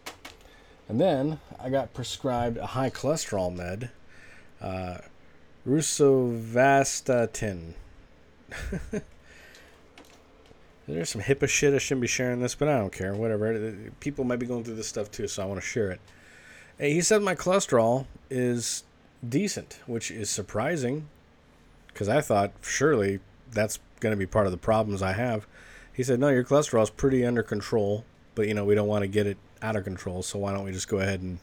And 0.89 0.99
then 0.99 1.39
i 1.61 1.69
got 1.69 1.93
prescribed 1.93 2.57
a 2.57 2.69
high 2.69 2.89
cholesterol 2.89 3.55
med 3.55 3.91
uh, 4.63 4.99
rosuvastatin 5.69 7.75
there's 10.89 11.11
some 11.11 11.23
HIPAA 11.23 11.49
shit. 11.49 11.75
I 11.75 11.79
shouldn't 11.79 12.03
be 12.03 12.07
sharing 12.07 12.41
this, 12.41 12.55
but 12.55 12.69
I 12.69 12.79
don't 12.79 12.93
care. 12.93 13.15
Whatever. 13.15 13.53
Uh, 13.53 13.91
people 14.01 14.25
might 14.25 14.39
be 14.39 14.47
going 14.47 14.65
through 14.65 14.77
this 14.77 14.89
stuff 14.89 15.11
too, 15.11 15.27
so 15.27 15.43
I 15.43 15.47
want 15.47 15.61
to 15.61 15.67
share 15.67 15.91
it. 15.91 16.01
Hey, 16.79 16.93
he 16.93 17.01
said 17.01 17.23
my 17.23 17.35
cholesterol 17.35 18.07
is 18.31 18.85
decent, 19.27 19.81
which 19.87 20.11
is 20.11 20.31
surprising 20.31 21.09
because 21.89 22.09
I 22.09 22.21
thought 22.21 22.53
surely 22.63 23.21
that's 23.51 23.79
going 24.01 24.13
to 24.13 24.17
be 24.17 24.27
part 24.27 24.47
of 24.47 24.53
the 24.53 24.59
problems 24.59 25.03
I 25.03 25.13
have. 25.13 25.47
He 25.93 26.03
said, 26.03 26.21
"No, 26.21 26.29
your 26.29 26.45
cholesterol 26.45 26.83
is 26.83 26.91
pretty 26.91 27.25
under 27.25 27.43
control, 27.43 28.05
but 28.35 28.47
you 28.47 28.55
know 28.55 28.65
we 28.65 28.75
don't 28.75 28.89
want 28.89 29.03
to 29.03 29.09
get 29.09 29.27
it 29.27 29.39
out 29.63 29.77
of 29.77 29.85
control, 29.85 30.23
so 30.23 30.39
why 30.39 30.53
don't 30.53 30.65
we 30.65 30.73
just 30.73 30.89
go 30.89 30.99
ahead 30.99 31.21
and 31.21 31.39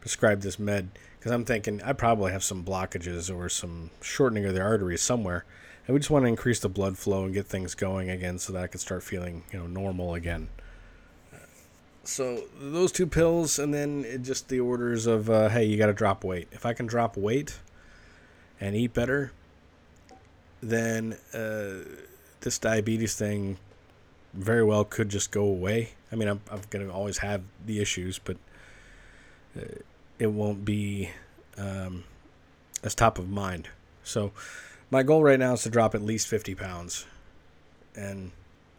prescribe 0.00 0.40
this 0.40 0.58
med?" 0.58 0.90
Because 1.18 1.32
I'm 1.32 1.44
thinking 1.44 1.80
I 1.82 1.92
probably 1.92 2.32
have 2.32 2.42
some 2.42 2.64
blockages 2.64 3.34
or 3.34 3.48
some 3.48 3.90
shortening 4.02 4.44
of 4.46 4.54
the 4.54 4.60
arteries 4.60 5.02
somewhere, 5.02 5.44
and 5.86 5.94
we 5.94 6.00
just 6.00 6.10
want 6.10 6.24
to 6.24 6.28
increase 6.28 6.60
the 6.60 6.68
blood 6.68 6.98
flow 6.98 7.24
and 7.24 7.34
get 7.34 7.46
things 7.46 7.74
going 7.74 8.10
again, 8.10 8.38
so 8.38 8.52
that 8.52 8.62
I 8.62 8.66
can 8.66 8.80
start 8.80 9.02
feeling 9.02 9.44
you 9.52 9.58
know 9.58 9.66
normal 9.66 10.14
again. 10.14 10.48
So 12.02 12.44
those 12.58 12.92
two 12.92 13.06
pills, 13.06 13.58
and 13.58 13.74
then 13.74 14.22
just 14.22 14.48
the 14.48 14.60
orders 14.60 15.06
of 15.06 15.28
uh, 15.28 15.48
hey, 15.48 15.64
you 15.64 15.76
got 15.76 15.86
to 15.86 15.92
drop 15.92 16.24
weight. 16.24 16.48
If 16.50 16.64
I 16.64 16.72
can 16.72 16.86
drop 16.86 17.16
weight 17.16 17.58
and 18.60 18.74
eat 18.74 18.94
better, 18.94 19.32
then 20.62 21.16
uh, 21.34 21.84
this 22.40 22.58
diabetes 22.58 23.14
thing 23.14 23.58
very 24.34 24.64
well 24.64 24.84
could 24.84 25.08
just 25.08 25.30
go 25.30 25.44
away. 25.44 25.90
I 26.12 26.16
mean, 26.16 26.28
I'm, 26.28 26.40
I'm 26.50 26.60
going 26.70 26.86
to 26.86 26.92
always 26.92 27.18
have 27.18 27.42
the 27.64 27.80
issues, 27.80 28.18
but 28.18 28.36
uh, 29.56 29.80
it 30.18 30.28
won't 30.28 30.64
be 30.64 31.10
um, 31.56 32.04
as 32.82 32.94
top 32.94 33.18
of 33.18 33.28
mind. 33.28 33.68
So, 34.04 34.32
my 34.90 35.02
goal 35.04 35.22
right 35.22 35.38
now 35.38 35.52
is 35.52 35.62
to 35.62 35.70
drop 35.70 35.94
at 35.94 36.02
least 36.02 36.26
50 36.26 36.54
pounds. 36.54 37.06
And 37.94 38.32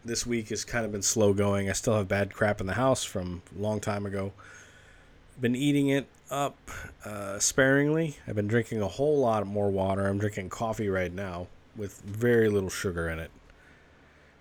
this 0.04 0.26
week 0.26 0.50
has 0.50 0.64
kind 0.64 0.84
of 0.84 0.92
been 0.92 1.02
slow 1.02 1.32
going. 1.32 1.70
I 1.70 1.72
still 1.72 1.96
have 1.96 2.08
bad 2.08 2.34
crap 2.34 2.60
in 2.60 2.66
the 2.66 2.74
house 2.74 3.02
from 3.04 3.42
a 3.56 3.62
long 3.62 3.80
time 3.80 4.04
ago. 4.04 4.32
Been 5.40 5.56
eating 5.56 5.88
it 5.88 6.06
up 6.30 6.56
uh, 7.04 7.38
sparingly. 7.38 8.16
I've 8.28 8.34
been 8.34 8.46
drinking 8.46 8.82
a 8.82 8.88
whole 8.88 9.18
lot 9.18 9.46
more 9.46 9.70
water. 9.70 10.06
I'm 10.06 10.18
drinking 10.18 10.50
coffee 10.50 10.88
right 10.88 11.12
now 11.12 11.46
with 11.76 12.00
very 12.02 12.48
little 12.48 12.68
sugar 12.68 13.08
in 13.08 13.18
it 13.18 13.30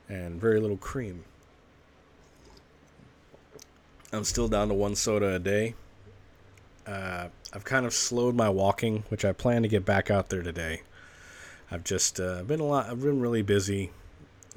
and 0.10 0.42
very 0.42 0.60
little 0.60 0.78
cream. 0.78 1.24
I'm 4.12 4.26
still 4.26 4.50
down 4.50 4.68
to 4.68 4.74
one 4.74 4.96
soda 4.96 5.36
a 5.36 5.40
day. 5.40 5.76
Uh, 6.86 7.28
I've 7.54 7.64
kind 7.64 7.86
of 7.86 7.94
slowed 7.94 8.36
my 8.36 8.50
walking, 8.50 9.04
which 9.08 9.24
I 9.24 9.32
plan 9.32 9.62
to 9.62 9.70
get 9.70 9.86
back 9.86 10.12
out 10.12 10.30
there 10.30 10.42
today. 10.42 10.82
I've 11.72 11.84
just 11.84 12.20
uh, 12.20 12.44
been 12.44 12.60
a 12.60 12.66
lot. 12.66 12.90
I've 12.90 13.02
been 13.02 13.22
really 13.22 13.42
busy 13.42 13.92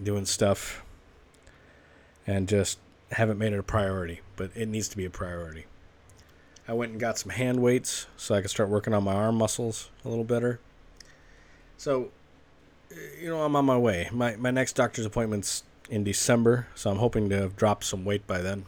doing 0.02 0.26
stuff, 0.26 0.82
and 2.26 2.48
just 2.48 2.78
haven't 3.12 3.38
made 3.38 3.52
it 3.52 3.58
a 3.58 3.62
priority. 3.62 4.20
But 4.36 4.50
it 4.54 4.66
needs 4.66 4.88
to 4.88 4.96
be 4.96 5.04
a 5.04 5.10
priority. 5.10 5.66
I 6.66 6.72
went 6.72 6.92
and 6.92 7.00
got 7.00 7.18
some 7.18 7.30
hand 7.30 7.62
weights 7.62 8.06
so 8.16 8.34
I 8.34 8.40
can 8.40 8.48
start 8.48 8.68
working 8.68 8.92
on 8.94 9.04
my 9.04 9.14
arm 9.14 9.36
muscles 9.36 9.90
a 10.04 10.08
little 10.08 10.24
better. 10.24 10.58
So 11.76 12.10
you 13.20 13.28
know, 13.28 13.42
I'm 13.42 13.56
on 13.56 13.64
my 13.64 13.78
way. 13.78 14.08
My 14.12 14.36
my 14.36 14.50
next 14.50 14.74
doctor's 14.74 15.06
appointment's 15.06 15.64
in 15.90 16.04
December, 16.04 16.66
so 16.74 16.90
I'm 16.90 16.98
hoping 16.98 17.28
to 17.28 17.36
have 17.36 17.56
dropped 17.56 17.84
some 17.84 18.04
weight 18.04 18.26
by 18.26 18.40
then. 18.40 18.66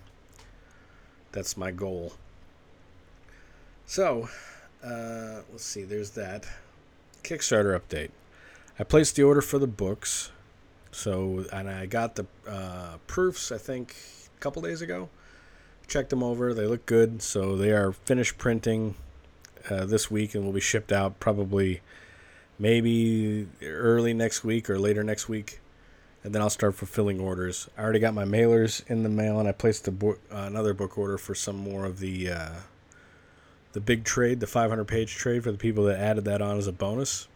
That's 1.32 1.56
my 1.56 1.70
goal. 1.70 2.12
So, 3.86 4.28
uh, 4.82 5.42
let's 5.50 5.64
see. 5.64 5.84
There's 5.84 6.10
that 6.10 6.46
Kickstarter 7.22 7.78
update. 7.78 8.10
I 8.78 8.84
placed 8.84 9.16
the 9.16 9.22
order 9.22 9.40
for 9.40 9.58
the 9.58 9.66
books, 9.66 10.30
so 10.92 11.46
and 11.50 11.68
I 11.68 11.86
got 11.86 12.16
the 12.16 12.26
uh, 12.46 12.98
proofs. 13.06 13.50
I 13.50 13.56
think 13.56 13.96
a 14.36 14.40
couple 14.40 14.60
days 14.62 14.82
ago. 14.82 15.08
Checked 15.88 16.10
them 16.10 16.22
over. 16.22 16.52
They 16.52 16.66
look 16.66 16.84
good, 16.84 17.22
so 17.22 17.56
they 17.56 17.70
are 17.70 17.92
finished 17.92 18.38
printing 18.38 18.96
uh, 19.70 19.86
this 19.86 20.10
week 20.10 20.34
and 20.34 20.44
will 20.44 20.52
be 20.52 20.60
shipped 20.60 20.92
out 20.92 21.20
probably 21.20 21.80
maybe 22.58 23.46
early 23.62 24.12
next 24.12 24.44
week 24.44 24.68
or 24.68 24.78
later 24.78 25.04
next 25.04 25.28
week, 25.28 25.60
and 26.22 26.34
then 26.34 26.42
I'll 26.42 26.50
start 26.50 26.74
fulfilling 26.74 27.20
orders. 27.20 27.70
I 27.78 27.82
already 27.82 28.00
got 28.00 28.14
my 28.14 28.24
mailers 28.24 28.82
in 28.90 29.04
the 29.04 29.08
mail, 29.08 29.38
and 29.38 29.48
I 29.48 29.52
placed 29.52 29.90
bo- 29.98 30.18
uh, 30.30 30.44
another 30.46 30.74
book 30.74 30.98
order 30.98 31.16
for 31.16 31.34
some 31.34 31.56
more 31.56 31.86
of 31.86 32.00
the 32.00 32.30
uh, 32.30 32.52
the 33.72 33.80
big 33.80 34.04
trade, 34.04 34.40
the 34.40 34.46
500 34.46 34.84
page 34.84 35.14
trade 35.14 35.44
for 35.44 35.52
the 35.52 35.58
people 35.58 35.84
that 35.84 35.98
added 35.98 36.26
that 36.26 36.42
on 36.42 36.58
as 36.58 36.66
a 36.66 36.72
bonus. 36.72 37.28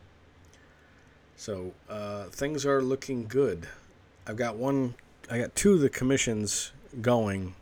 So 1.40 1.72
uh, 1.88 2.24
things 2.24 2.66
are 2.66 2.82
looking 2.82 3.26
good. 3.26 3.66
I've 4.26 4.36
got 4.36 4.56
one, 4.56 4.94
I 5.30 5.38
got 5.38 5.56
two 5.56 5.72
of 5.72 5.80
the 5.80 5.88
commissions 5.88 6.72
going 7.00 7.54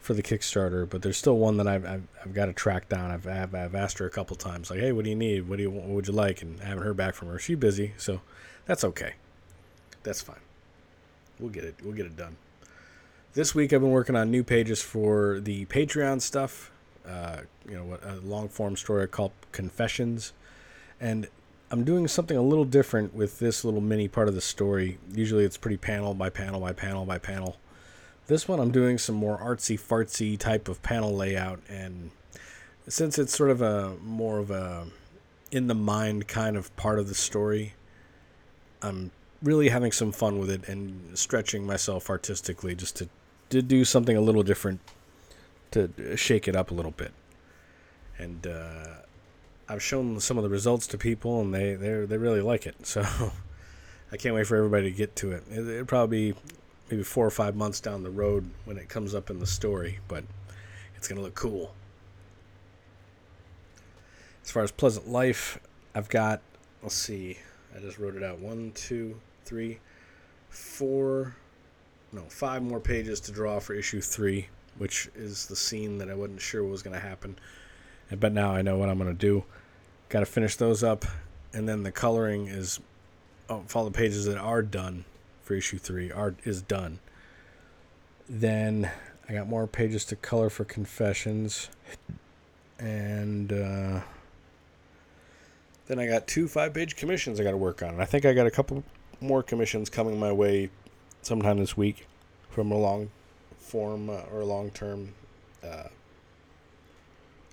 for 0.00 0.14
the 0.14 0.22
Kickstarter, 0.22 0.90
but 0.90 1.00
there's 1.00 1.16
still 1.16 1.36
one 1.36 1.58
that 1.58 1.68
I've, 1.68 1.86
I've, 1.86 2.02
I've 2.24 2.34
got 2.34 2.46
to 2.46 2.52
track 2.52 2.88
down. 2.88 3.12
I've, 3.12 3.24
I've, 3.24 3.54
I've, 3.54 3.76
asked 3.76 3.98
her 3.98 4.06
a 4.06 4.10
couple 4.10 4.34
times, 4.34 4.68
like, 4.68 4.80
hey, 4.80 4.90
what 4.90 5.04
do 5.04 5.10
you 5.10 5.16
need? 5.16 5.48
What 5.48 5.58
do 5.58 5.62
you 5.62 5.70
what 5.70 5.86
would 5.86 6.08
you 6.08 6.12
like? 6.12 6.42
And 6.42 6.60
I 6.60 6.64
haven't 6.64 6.82
heard 6.82 6.96
back 6.96 7.14
from 7.14 7.28
her. 7.28 7.38
She's 7.38 7.56
busy, 7.56 7.94
so 7.98 8.20
that's 8.66 8.82
okay. 8.82 9.14
That's 10.02 10.20
fine. 10.20 10.40
We'll 11.38 11.50
get 11.50 11.62
it. 11.62 11.76
We'll 11.84 11.94
get 11.94 12.06
it 12.06 12.16
done. 12.16 12.34
This 13.34 13.54
week 13.54 13.72
I've 13.72 13.80
been 13.80 13.92
working 13.92 14.16
on 14.16 14.28
new 14.32 14.42
pages 14.42 14.82
for 14.82 15.38
the 15.38 15.66
Patreon 15.66 16.20
stuff. 16.20 16.72
Uh, 17.06 17.42
you 17.64 17.76
know, 17.76 17.84
what 17.84 18.04
a 18.04 18.16
long 18.16 18.48
form 18.48 18.74
story 18.74 19.06
called 19.06 19.30
Confessions, 19.52 20.32
and 21.00 21.28
I'm 21.72 21.82
doing 21.82 22.06
something 22.06 22.36
a 22.36 22.42
little 22.42 22.64
different 22.64 23.14
with 23.14 23.40
this 23.40 23.64
little 23.64 23.80
mini 23.80 24.06
part 24.06 24.28
of 24.28 24.36
the 24.36 24.40
story. 24.40 24.98
Usually 25.12 25.44
it's 25.44 25.56
pretty 25.56 25.78
panel 25.78 26.14
by 26.14 26.30
panel 26.30 26.60
by 26.60 26.72
panel 26.72 27.04
by 27.04 27.18
panel 27.18 27.56
this 28.26 28.48
one 28.48 28.60
I'm 28.60 28.70
doing 28.70 28.98
some 28.98 29.14
more 29.14 29.38
artsy 29.38 29.78
fartsy 29.78 30.38
type 30.38 30.68
of 30.68 30.82
panel 30.82 31.14
layout, 31.14 31.60
and 31.68 32.10
since 32.88 33.18
it's 33.18 33.36
sort 33.36 33.50
of 33.50 33.62
a 33.62 33.96
more 34.02 34.38
of 34.38 34.50
a 34.50 34.86
in 35.50 35.66
the 35.66 35.74
mind 35.74 36.28
kind 36.28 36.56
of 36.56 36.74
part 36.76 36.98
of 36.98 37.08
the 37.08 37.14
story, 37.14 37.74
I'm 38.80 39.10
really 39.42 39.68
having 39.68 39.92
some 39.92 40.12
fun 40.12 40.38
with 40.38 40.50
it 40.50 40.68
and 40.68 41.18
stretching 41.18 41.66
myself 41.66 42.08
artistically 42.08 42.74
just 42.74 42.96
to, 42.96 43.08
to 43.50 43.60
do 43.60 43.84
something 43.84 44.16
a 44.16 44.20
little 44.20 44.42
different 44.42 44.80
to 45.72 46.16
shake 46.16 46.48
it 46.48 46.56
up 46.56 46.70
a 46.70 46.74
little 46.74 46.92
bit. 46.92 47.12
And 48.18 48.46
uh, 48.46 48.84
I've 49.72 49.82
shown 49.82 50.20
some 50.20 50.36
of 50.36 50.44
the 50.44 50.50
results 50.50 50.86
to 50.88 50.98
people, 50.98 51.40
and 51.40 51.54
they 51.54 51.74
they 51.74 52.04
they 52.04 52.18
really 52.18 52.42
like 52.42 52.66
it. 52.66 52.86
So 52.86 53.02
I 54.12 54.18
can't 54.18 54.34
wait 54.34 54.46
for 54.46 54.56
everybody 54.56 54.90
to 54.90 54.96
get 54.96 55.16
to 55.16 55.32
it. 55.32 55.44
it 55.50 55.66
it'll 55.66 55.86
probably 55.86 56.32
be 56.32 56.38
maybe 56.90 57.02
four 57.02 57.26
or 57.26 57.30
five 57.30 57.56
months 57.56 57.80
down 57.80 58.02
the 58.02 58.10
road 58.10 58.50
when 58.66 58.76
it 58.76 58.90
comes 58.90 59.14
up 59.14 59.30
in 59.30 59.38
the 59.38 59.46
story, 59.46 60.00
but 60.08 60.24
it's 60.94 61.08
to 61.08 61.14
look 61.14 61.34
cool. 61.34 61.74
As 64.44 64.50
far 64.50 64.62
as 64.62 64.70
Pleasant 64.70 65.08
Life, 65.08 65.58
I've 65.94 66.10
got, 66.10 66.42
let's 66.82 66.94
see, 66.94 67.38
I 67.74 67.80
just 67.80 67.98
wrote 67.98 68.14
it 68.14 68.22
out. 68.22 68.40
One, 68.40 68.72
two, 68.74 69.18
three, 69.46 69.78
four, 70.50 71.34
no, 72.12 72.22
five 72.28 72.62
more 72.62 72.80
pages 72.80 73.20
to 73.20 73.32
draw 73.32 73.58
for 73.58 73.72
issue 73.72 74.02
three, 74.02 74.48
which 74.76 75.08
is 75.16 75.46
the 75.46 75.56
scene 75.56 75.96
that 75.98 76.10
I 76.10 76.14
wasn't 76.14 76.42
sure 76.42 76.62
what 76.62 76.72
was 76.72 76.82
going 76.82 76.94
to 76.94 77.00
happen. 77.00 77.38
But 78.10 78.34
now 78.34 78.52
I 78.52 78.60
know 78.60 78.76
what 78.76 78.90
I'm 78.90 78.98
going 78.98 79.08
to 79.08 79.14
do. 79.14 79.44
Got 80.12 80.20
to 80.20 80.26
finish 80.26 80.56
those 80.56 80.82
up, 80.82 81.06
and 81.54 81.66
then 81.66 81.84
the 81.84 81.90
coloring 81.90 82.46
is 82.46 82.80
oh, 83.48 83.64
all 83.74 83.86
the 83.86 83.90
pages 83.90 84.26
that 84.26 84.36
are 84.36 84.60
done 84.60 85.06
for 85.40 85.54
issue 85.54 85.78
three 85.78 86.12
art 86.12 86.36
is 86.44 86.60
done. 86.60 86.98
Then 88.28 88.90
I 89.26 89.32
got 89.32 89.48
more 89.48 89.66
pages 89.66 90.04
to 90.04 90.16
color 90.16 90.50
for 90.50 90.66
confessions, 90.66 91.70
and 92.78 93.54
uh, 93.54 94.00
then 95.86 95.98
I 95.98 96.06
got 96.06 96.26
two 96.26 96.46
five-page 96.46 96.96
commissions 96.96 97.40
I 97.40 97.44
got 97.44 97.52
to 97.52 97.56
work 97.56 97.82
on. 97.82 97.94
And 97.94 98.02
I 98.02 98.04
think 98.04 98.26
I 98.26 98.34
got 98.34 98.46
a 98.46 98.50
couple 98.50 98.84
more 99.22 99.42
commissions 99.42 99.88
coming 99.88 100.20
my 100.20 100.30
way 100.30 100.68
sometime 101.22 101.58
this 101.58 101.74
week 101.74 102.06
from 102.50 102.70
a 102.70 102.76
long 102.76 103.10
form 103.56 104.10
uh, 104.10 104.20
or 104.30 104.44
long 104.44 104.72
term 104.72 105.14
uh, 105.64 105.84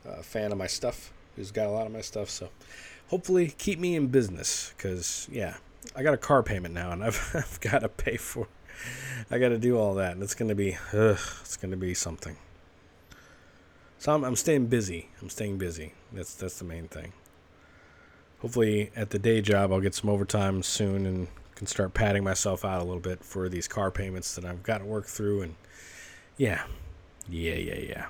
uh, 0.05 0.21
fan 0.21 0.51
of 0.51 0.57
my 0.57 0.67
stuff 0.67 1.13
who's 1.39 1.51
got 1.51 1.67
a 1.67 1.69
lot 1.69 1.87
of 1.87 1.93
my 1.93 2.01
stuff. 2.01 2.29
So 2.29 2.49
hopefully 3.07 3.55
keep 3.57 3.79
me 3.79 3.95
in 3.95 4.07
business 4.07 4.73
because 4.75 5.27
yeah, 5.31 5.55
I 5.95 6.03
got 6.03 6.13
a 6.13 6.17
car 6.17 6.43
payment 6.43 6.73
now, 6.73 6.91
and 6.91 7.03
I've 7.05 7.31
I've 7.33 7.59
got 7.61 7.79
to 7.79 7.89
pay 7.89 8.17
for. 8.17 8.47
I 9.31 9.39
got 9.39 9.49
to 9.49 9.57
do 9.57 9.77
all 9.77 9.95
that, 9.95 10.13
and 10.13 10.21
it's 10.23 10.35
gonna 10.35 10.53
be 10.53 10.77
ugh, 10.93 11.19
it's 11.41 11.57
gonna 11.57 11.77
be 11.77 11.93
something. 11.93 12.35
So 13.97 14.13
I'm 14.13 14.23
I'm 14.23 14.35
staying 14.35 14.67
busy. 14.67 15.09
I'm 15.21 15.29
staying 15.29 15.57
busy. 15.57 15.93
That's 16.11 16.35
that's 16.35 16.59
the 16.59 16.65
main 16.65 16.87
thing. 16.87 17.13
Hopefully, 18.39 18.91
at 18.95 19.09
the 19.09 19.19
day 19.19 19.41
job, 19.41 19.71
I'll 19.71 19.81
get 19.81 19.95
some 19.95 20.09
overtime 20.09 20.61
soon 20.61 21.05
and 21.05 21.27
can 21.55 21.67
start 21.67 21.93
padding 21.93 22.23
myself 22.23 22.63
out 22.63 22.81
a 22.81 22.85
little 22.85 23.01
bit 23.01 23.21
for 23.23 23.49
these 23.49 23.67
car 23.67 23.91
payments 23.91 24.35
that 24.35 24.45
I've 24.45 24.63
got 24.63 24.77
to 24.77 24.85
work 24.85 25.05
through. 25.05 25.41
And 25.41 25.55
yeah, 26.37 26.63
yeah, 27.27 27.55
yeah, 27.55 27.79
yeah. 27.79 28.05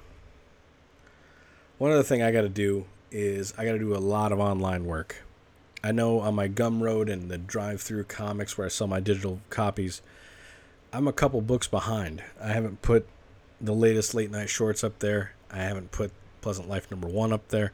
One 1.79 1.91
other 1.91 2.03
thing 2.03 2.21
I 2.21 2.31
got 2.31 2.41
to 2.41 2.49
do 2.49 2.85
is 3.11 3.53
I 3.57 3.65
got 3.65 3.73
to 3.73 3.79
do 3.79 3.95
a 3.95 3.97
lot 3.97 4.31
of 4.31 4.39
online 4.39 4.85
work. 4.85 5.23
I 5.83 5.91
know 5.91 6.19
on 6.19 6.35
my 6.35 6.49
Gumroad 6.49 7.11
and 7.11 7.29
the 7.29 7.37
DriveThruComics 7.37 8.57
where 8.57 8.65
I 8.65 8.69
sell 8.69 8.87
my 8.87 8.99
digital 8.99 9.39
copies, 9.49 10.01
I'm 10.91 11.07
a 11.07 11.13
couple 11.13 11.41
books 11.41 11.67
behind. 11.67 12.23
I 12.41 12.49
haven't 12.51 12.81
put 12.81 13.07
the 13.61 13.73
latest 13.73 14.13
late 14.13 14.31
night 14.31 14.49
shorts 14.49 14.83
up 14.83 14.99
there. 14.99 15.33
I 15.51 15.59
haven't 15.59 15.91
put 15.91 16.11
Pleasant 16.41 16.69
Life 16.69 16.89
number 16.91 17.07
one 17.07 17.31
up 17.31 17.47
there. 17.49 17.71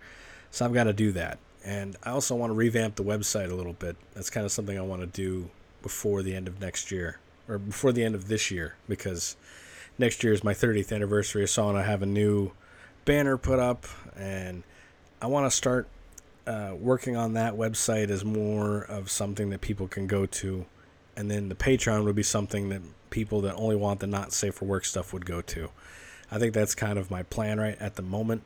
So 0.51 0.65
I've 0.65 0.73
got 0.73 0.85
to 0.85 0.93
do 0.93 1.11
that. 1.13 1.39
And 1.63 1.95
I 2.03 2.11
also 2.11 2.35
want 2.35 2.51
to 2.51 2.55
revamp 2.55 2.95
the 2.95 3.03
website 3.03 3.51
a 3.51 3.55
little 3.55 3.73
bit. 3.73 3.95
That's 4.13 4.29
kind 4.29 4.45
of 4.45 4.51
something 4.51 4.77
I 4.77 4.81
want 4.81 5.01
to 5.01 5.07
do 5.07 5.49
before 5.81 6.21
the 6.21 6.35
end 6.35 6.47
of 6.47 6.61
next 6.61 6.91
year 6.91 7.19
or 7.47 7.57
before 7.57 7.91
the 7.91 8.03
end 8.03 8.15
of 8.15 8.27
this 8.27 8.51
year 8.51 8.75
because 8.87 9.35
next 9.97 10.23
year 10.23 10.33
is 10.33 10.43
my 10.43 10.53
30th 10.53 10.93
anniversary. 10.93 11.47
So 11.47 11.63
I 11.63 11.65
want 11.65 11.77
to 11.79 11.83
have 11.83 12.01
a 12.01 12.07
new 12.07 12.51
banner 13.03 13.37
put 13.37 13.59
up 13.59 13.85
and 14.15 14.63
I 15.21 15.27
want 15.27 15.49
to 15.49 15.55
start 15.55 15.87
uh, 16.45 16.73
working 16.77 17.15
on 17.15 17.33
that 17.33 17.53
website 17.53 18.09
as 18.09 18.23
more 18.23 18.81
of 18.83 19.09
something 19.09 19.49
that 19.49 19.61
people 19.61 19.87
can 19.87 20.07
go 20.07 20.25
to. 20.25 20.65
And 21.15 21.31
then 21.31 21.49
the 21.49 21.55
Patreon 21.55 22.03
would 22.03 22.15
be 22.15 22.23
something 22.23 22.69
that 22.69 22.81
people 23.09 23.41
that 23.41 23.55
only 23.55 23.75
want 23.75 24.01
the 24.01 24.07
not 24.07 24.33
safe 24.33 24.55
for 24.55 24.65
work 24.65 24.85
stuff 24.85 25.13
would 25.13 25.25
go 25.25 25.41
to. 25.41 25.69
I 26.31 26.37
think 26.37 26.53
that's 26.53 26.75
kind 26.75 26.99
of 26.99 27.09
my 27.09 27.23
plan 27.23 27.59
right 27.59 27.77
at 27.79 27.95
the 27.95 28.01
moment. 28.01 28.43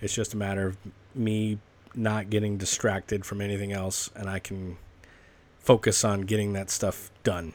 It's 0.00 0.14
just 0.14 0.34
a 0.34 0.36
matter 0.36 0.68
of 0.68 0.76
me 1.14 1.58
not 1.94 2.30
getting 2.30 2.56
distracted 2.56 3.24
from 3.24 3.40
anything 3.40 3.72
else 3.72 4.10
and 4.14 4.28
I 4.28 4.38
can 4.38 4.78
focus 5.58 6.04
on 6.04 6.22
getting 6.22 6.52
that 6.54 6.70
stuff 6.70 7.10
done. 7.22 7.52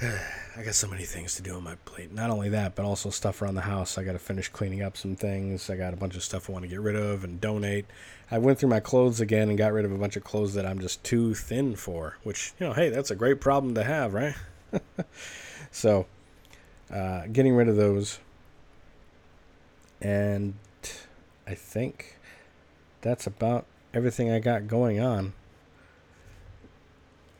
I 0.56 0.62
got 0.62 0.74
so 0.74 0.88
many 0.88 1.04
things 1.04 1.34
to 1.36 1.42
do 1.42 1.56
on 1.56 1.62
my 1.62 1.74
plate. 1.84 2.12
Not 2.12 2.30
only 2.30 2.48
that, 2.50 2.74
but 2.74 2.84
also 2.84 3.10
stuff 3.10 3.42
around 3.42 3.54
the 3.54 3.60
house. 3.60 3.98
I 3.98 4.02
got 4.02 4.12
to 4.12 4.18
finish 4.18 4.48
cleaning 4.48 4.82
up 4.82 4.96
some 4.96 5.14
things. 5.14 5.68
I 5.68 5.76
got 5.76 5.92
a 5.92 5.96
bunch 5.96 6.16
of 6.16 6.22
stuff 6.22 6.48
I 6.48 6.52
want 6.52 6.62
to 6.62 6.68
get 6.68 6.80
rid 6.80 6.96
of 6.96 7.22
and 7.22 7.40
donate. 7.40 7.84
I 8.30 8.38
went 8.38 8.58
through 8.58 8.70
my 8.70 8.80
clothes 8.80 9.20
again 9.20 9.48
and 9.48 9.58
got 9.58 9.72
rid 9.72 9.84
of 9.84 9.92
a 9.92 9.98
bunch 9.98 10.16
of 10.16 10.24
clothes 10.24 10.54
that 10.54 10.64
I'm 10.64 10.80
just 10.80 11.04
too 11.04 11.34
thin 11.34 11.76
for, 11.76 12.16
which, 12.22 12.52
you 12.58 12.66
know, 12.66 12.72
hey, 12.72 12.88
that's 12.88 13.10
a 13.10 13.14
great 13.14 13.40
problem 13.40 13.74
to 13.74 13.84
have, 13.84 14.14
right? 14.14 14.34
so, 15.70 16.06
uh, 16.90 17.26
getting 17.30 17.54
rid 17.54 17.68
of 17.68 17.76
those. 17.76 18.20
And 20.00 20.54
I 21.46 21.54
think 21.54 22.16
that's 23.02 23.26
about 23.26 23.66
everything 23.92 24.30
I 24.30 24.38
got 24.38 24.66
going 24.66 24.98
on. 24.98 25.34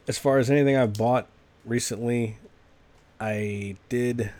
As 0.07 0.19
far 0.19 0.39
as 0.39 0.51
anything 0.51 0.77
I've 0.77 0.95
bought 0.95 1.27
recently, 1.65 2.37
I 3.21 3.77
did 3.91 4.31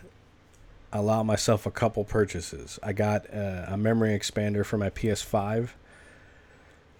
allow 0.91 1.23
myself 1.23 1.65
a 1.65 1.71
couple 1.71 2.03
purchases. 2.03 2.79
I 2.81 2.93
got 2.93 3.31
uh, 3.33 3.65
a 3.67 3.77
memory 3.77 4.17
expander 4.17 4.65
for 4.65 4.77
my 4.77 4.89
PS5. 4.89 5.69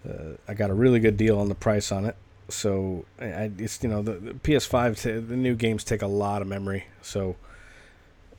Uh, 0.08 0.12
I 0.46 0.54
got 0.54 0.70
a 0.70 0.74
really 0.74 1.00
good 1.00 1.16
deal 1.16 1.38
on 1.38 1.48
the 1.48 1.54
price 1.54 1.90
on 1.90 2.04
it. 2.04 2.16
So 2.48 3.04
I, 3.20 3.50
it's 3.58 3.82
you 3.82 3.88
know 3.88 4.02
the, 4.02 4.12
the 4.12 4.34
PS5 4.34 5.02
t- 5.02 5.10
the 5.12 5.36
new 5.36 5.54
games 5.54 5.84
take 5.84 6.02
a 6.02 6.06
lot 6.06 6.42
of 6.42 6.48
memory. 6.48 6.84
So 7.00 7.36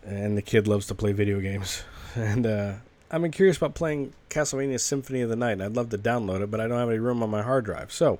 and 0.05 0.38
the 0.38 0.41
kid 0.41 0.67
loves 0.67 0.88
to 0.88 0.95
play 0.95 1.13
video 1.13 1.39
games, 1.39 1.83
and 2.15 2.45
uh, 2.45 2.73
I'm 3.09 3.29
curious 3.31 3.57
about 3.57 3.75
playing 3.75 4.13
Castlevania 4.29 4.79
Symphony 4.79 5.21
of 5.21 5.29
the 5.29 5.35
Night. 5.35 5.62
I'd 5.62 5.75
love 5.75 5.89
to 5.89 5.97
download 5.97 6.41
it, 6.41 6.51
but 6.51 6.59
I 6.59 6.67
don't 6.67 6.77
have 6.77 6.89
any 6.89 7.00
room 7.00 7.23
on 7.23 7.29
my 7.29 7.41
hard 7.41 7.65
drive. 7.65 7.91
So 7.91 8.19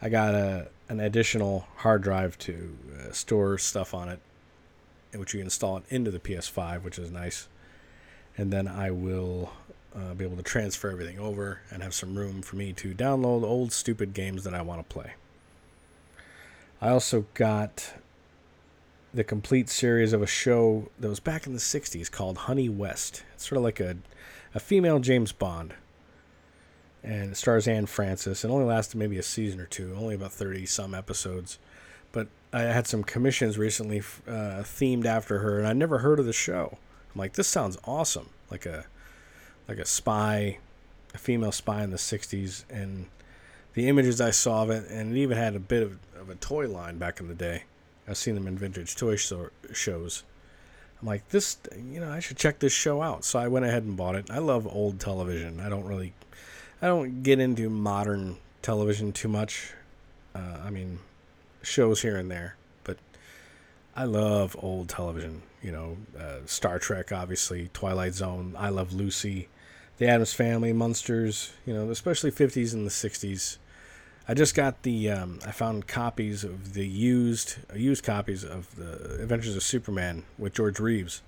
I 0.00 0.08
got 0.08 0.34
a 0.34 0.68
an 0.88 1.00
additional 1.00 1.66
hard 1.76 2.02
drive 2.02 2.38
to 2.38 2.76
uh, 2.98 3.12
store 3.12 3.58
stuff 3.58 3.94
on 3.94 4.08
it 4.08 4.20
which 5.20 5.34
you 5.34 5.40
install 5.40 5.76
it 5.78 5.84
into 5.88 6.10
the 6.10 6.18
PS5, 6.18 6.82
which 6.82 6.98
is 6.98 7.10
nice. 7.10 7.48
And 8.36 8.52
then 8.52 8.66
I 8.66 8.90
will 8.90 9.52
uh, 9.94 10.14
be 10.14 10.24
able 10.24 10.36
to 10.36 10.42
transfer 10.42 10.90
everything 10.90 11.18
over 11.18 11.60
and 11.70 11.82
have 11.82 11.94
some 11.94 12.16
room 12.16 12.42
for 12.42 12.56
me 12.56 12.72
to 12.74 12.94
download 12.94 13.42
old 13.42 13.72
stupid 13.72 14.12
games 14.12 14.44
that 14.44 14.54
I 14.54 14.62
want 14.62 14.86
to 14.86 14.92
play. 14.92 15.14
I 16.80 16.90
also 16.90 17.26
got 17.34 17.94
the 19.12 19.24
complete 19.24 19.68
series 19.68 20.12
of 20.12 20.22
a 20.22 20.26
show 20.26 20.90
that 20.98 21.08
was 21.08 21.20
back 21.20 21.46
in 21.46 21.52
the 21.52 21.60
60s 21.60 22.10
called 22.10 22.36
Honey 22.36 22.68
West. 22.68 23.22
It's 23.34 23.48
sort 23.48 23.58
of 23.58 23.62
like 23.62 23.78
a, 23.78 23.96
a 24.54 24.60
female 24.60 24.98
James 24.98 25.30
Bond. 25.30 25.74
And 27.04 27.32
it 27.32 27.36
stars 27.36 27.68
Anne 27.68 27.86
Francis. 27.86 28.44
It 28.44 28.48
only 28.48 28.64
lasted 28.64 28.96
maybe 28.96 29.18
a 29.18 29.22
season 29.22 29.60
or 29.60 29.66
two, 29.66 29.94
only 29.96 30.14
about 30.14 30.32
30 30.32 30.66
some 30.66 30.94
episodes. 30.94 31.58
I 32.54 32.62
had 32.62 32.86
some 32.86 33.02
commissions 33.02 33.58
recently 33.58 33.98
uh, 33.98 34.62
themed 34.62 35.06
after 35.06 35.40
her, 35.40 35.58
and 35.58 35.66
I 35.66 35.72
never 35.72 35.98
heard 35.98 36.20
of 36.20 36.26
the 36.26 36.32
show. 36.32 36.78
I'm 37.12 37.18
like, 37.18 37.32
this 37.32 37.48
sounds 37.48 37.76
awesome, 37.84 38.30
like 38.48 38.64
a 38.64 38.86
like 39.66 39.78
a 39.78 39.84
spy, 39.84 40.58
a 41.14 41.18
female 41.18 41.50
spy 41.50 41.82
in 41.82 41.90
the 41.90 41.96
'60s, 41.96 42.64
and 42.70 43.06
the 43.72 43.88
images 43.88 44.20
I 44.20 44.30
saw 44.30 44.62
of 44.62 44.70
it, 44.70 44.88
and 44.88 45.16
it 45.16 45.20
even 45.20 45.36
had 45.36 45.56
a 45.56 45.60
bit 45.60 45.82
of, 45.82 45.98
of 46.16 46.30
a 46.30 46.36
toy 46.36 46.68
line 46.68 46.96
back 46.96 47.18
in 47.18 47.26
the 47.26 47.34
day. 47.34 47.64
I've 48.06 48.16
seen 48.16 48.36
them 48.36 48.46
in 48.46 48.56
vintage 48.56 48.94
toy 48.94 49.16
store, 49.16 49.50
shows. 49.72 50.22
I'm 51.00 51.08
like, 51.08 51.28
this, 51.30 51.58
you 51.76 51.98
know, 51.98 52.10
I 52.12 52.20
should 52.20 52.36
check 52.36 52.60
this 52.60 52.72
show 52.72 53.02
out. 53.02 53.24
So 53.24 53.40
I 53.40 53.48
went 53.48 53.64
ahead 53.64 53.82
and 53.82 53.96
bought 53.96 54.14
it. 54.14 54.30
I 54.30 54.38
love 54.38 54.66
old 54.66 55.00
television. 55.00 55.58
I 55.58 55.68
don't 55.68 55.86
really, 55.86 56.12
I 56.80 56.86
don't 56.86 57.24
get 57.24 57.40
into 57.40 57.68
modern 57.68 58.36
television 58.62 59.12
too 59.12 59.28
much. 59.28 59.72
Uh, 60.36 60.58
I 60.64 60.70
mean, 60.70 61.00
shows 61.64 62.02
here 62.02 62.16
and 62.16 62.30
there, 62.30 62.56
but 62.84 62.98
I 63.96 64.04
love 64.04 64.56
old 64.60 64.88
television. 64.88 65.42
You 65.62 65.72
know, 65.72 65.96
uh, 66.18 66.38
Star 66.46 66.78
Trek, 66.78 67.12
obviously, 67.12 67.70
Twilight 67.72 68.14
Zone. 68.14 68.54
I 68.58 68.68
love 68.68 68.92
Lucy, 68.92 69.48
The 69.98 70.08
Addams 70.08 70.34
Family, 70.34 70.72
Munsters. 70.72 71.52
You 71.64 71.74
know, 71.74 71.90
especially 71.90 72.30
50s 72.30 72.74
and 72.74 72.86
the 72.86 72.90
60s. 72.90 73.58
I 74.26 74.34
just 74.34 74.54
got 74.54 74.82
the. 74.82 75.10
Um, 75.10 75.38
I 75.46 75.50
found 75.50 75.86
copies 75.86 76.44
of 76.44 76.74
the 76.74 76.86
used 76.86 77.56
uh, 77.70 77.76
used 77.76 78.04
copies 78.04 78.44
of 78.44 78.74
the 78.76 79.22
Adventures 79.22 79.56
of 79.56 79.62
Superman 79.62 80.24
with 80.38 80.54
George 80.54 80.80
Reeves, 80.80 81.22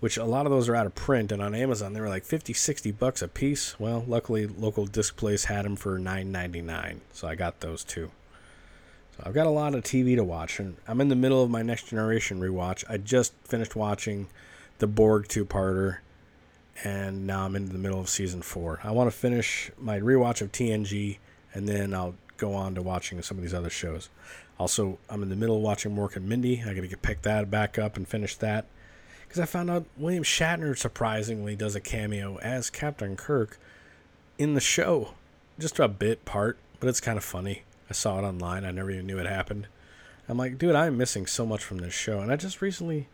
which 0.00 0.16
a 0.16 0.24
lot 0.24 0.46
of 0.46 0.52
those 0.52 0.68
are 0.68 0.76
out 0.76 0.86
of 0.86 0.94
print, 0.94 1.32
and 1.32 1.42
on 1.42 1.54
Amazon 1.54 1.92
they 1.92 2.00
were 2.00 2.08
like 2.08 2.24
50, 2.24 2.52
60 2.52 2.92
bucks 2.92 3.20
a 3.20 3.28
piece. 3.28 3.78
Well, 3.80 4.04
luckily 4.06 4.46
local 4.46 4.86
disc 4.86 5.16
place 5.16 5.44
had 5.46 5.64
them 5.64 5.74
for 5.74 5.98
9.99, 5.98 7.00
so 7.12 7.26
I 7.26 7.34
got 7.34 7.60
those 7.60 7.82
too. 7.82 8.12
So 9.16 9.22
I've 9.24 9.34
got 9.34 9.46
a 9.46 9.50
lot 9.50 9.74
of 9.74 9.84
TV 9.84 10.16
to 10.16 10.24
watch, 10.24 10.58
and 10.58 10.76
I'm 10.88 11.00
in 11.00 11.08
the 11.08 11.14
middle 11.16 11.42
of 11.42 11.50
my 11.50 11.62
Next 11.62 11.88
Generation 11.88 12.40
rewatch. 12.40 12.84
I 12.88 12.96
just 12.96 13.32
finished 13.44 13.76
watching 13.76 14.26
the 14.78 14.88
Borg 14.88 15.28
two-parter, 15.28 15.98
and 16.82 17.24
now 17.24 17.44
I'm 17.44 17.54
into 17.54 17.72
the 17.72 17.78
middle 17.78 18.00
of 18.00 18.08
season 18.08 18.42
four. 18.42 18.80
I 18.82 18.90
want 18.90 19.10
to 19.10 19.16
finish 19.16 19.70
my 19.78 20.00
rewatch 20.00 20.40
of 20.40 20.50
TNG, 20.50 21.18
and 21.52 21.68
then 21.68 21.94
I'll 21.94 22.16
go 22.38 22.54
on 22.54 22.74
to 22.74 22.82
watching 22.82 23.22
some 23.22 23.36
of 23.38 23.42
these 23.44 23.54
other 23.54 23.70
shows. 23.70 24.08
Also, 24.58 24.98
I'm 25.08 25.22
in 25.22 25.28
the 25.28 25.36
middle 25.36 25.56
of 25.56 25.62
watching 25.62 25.94
Mork 25.94 26.16
and 26.16 26.28
Mindy. 26.28 26.62
I 26.62 26.74
got 26.74 26.80
to 26.80 26.88
get 26.88 27.02
pick 27.02 27.22
that 27.22 27.50
back 27.50 27.78
up 27.78 27.96
and 27.96 28.08
finish 28.08 28.34
that 28.36 28.66
because 29.22 29.40
I 29.40 29.46
found 29.46 29.70
out 29.70 29.86
William 29.96 30.24
Shatner 30.24 30.76
surprisingly 30.76 31.54
does 31.54 31.76
a 31.76 31.80
cameo 31.80 32.38
as 32.38 32.70
Captain 32.70 33.16
Kirk 33.16 33.58
in 34.38 34.54
the 34.54 34.60
show, 34.60 35.14
just 35.58 35.78
a 35.78 35.88
bit 35.88 36.24
part, 36.24 36.58
but 36.80 36.88
it's 36.88 37.00
kind 37.00 37.16
of 37.16 37.24
funny. 37.24 37.62
I 37.88 37.92
saw 37.92 38.18
it 38.18 38.22
online. 38.22 38.64
I 38.64 38.70
never 38.70 38.90
even 38.90 39.06
knew 39.06 39.18
it 39.18 39.26
happened. 39.26 39.66
I'm 40.28 40.38
like, 40.38 40.58
dude, 40.58 40.74
I'm 40.74 40.96
missing 40.96 41.26
so 41.26 41.44
much 41.44 41.62
from 41.62 41.78
this 41.78 41.92
show. 41.92 42.20
And 42.20 42.32
I 42.32 42.36
just 42.36 42.62
recently, 42.62 43.08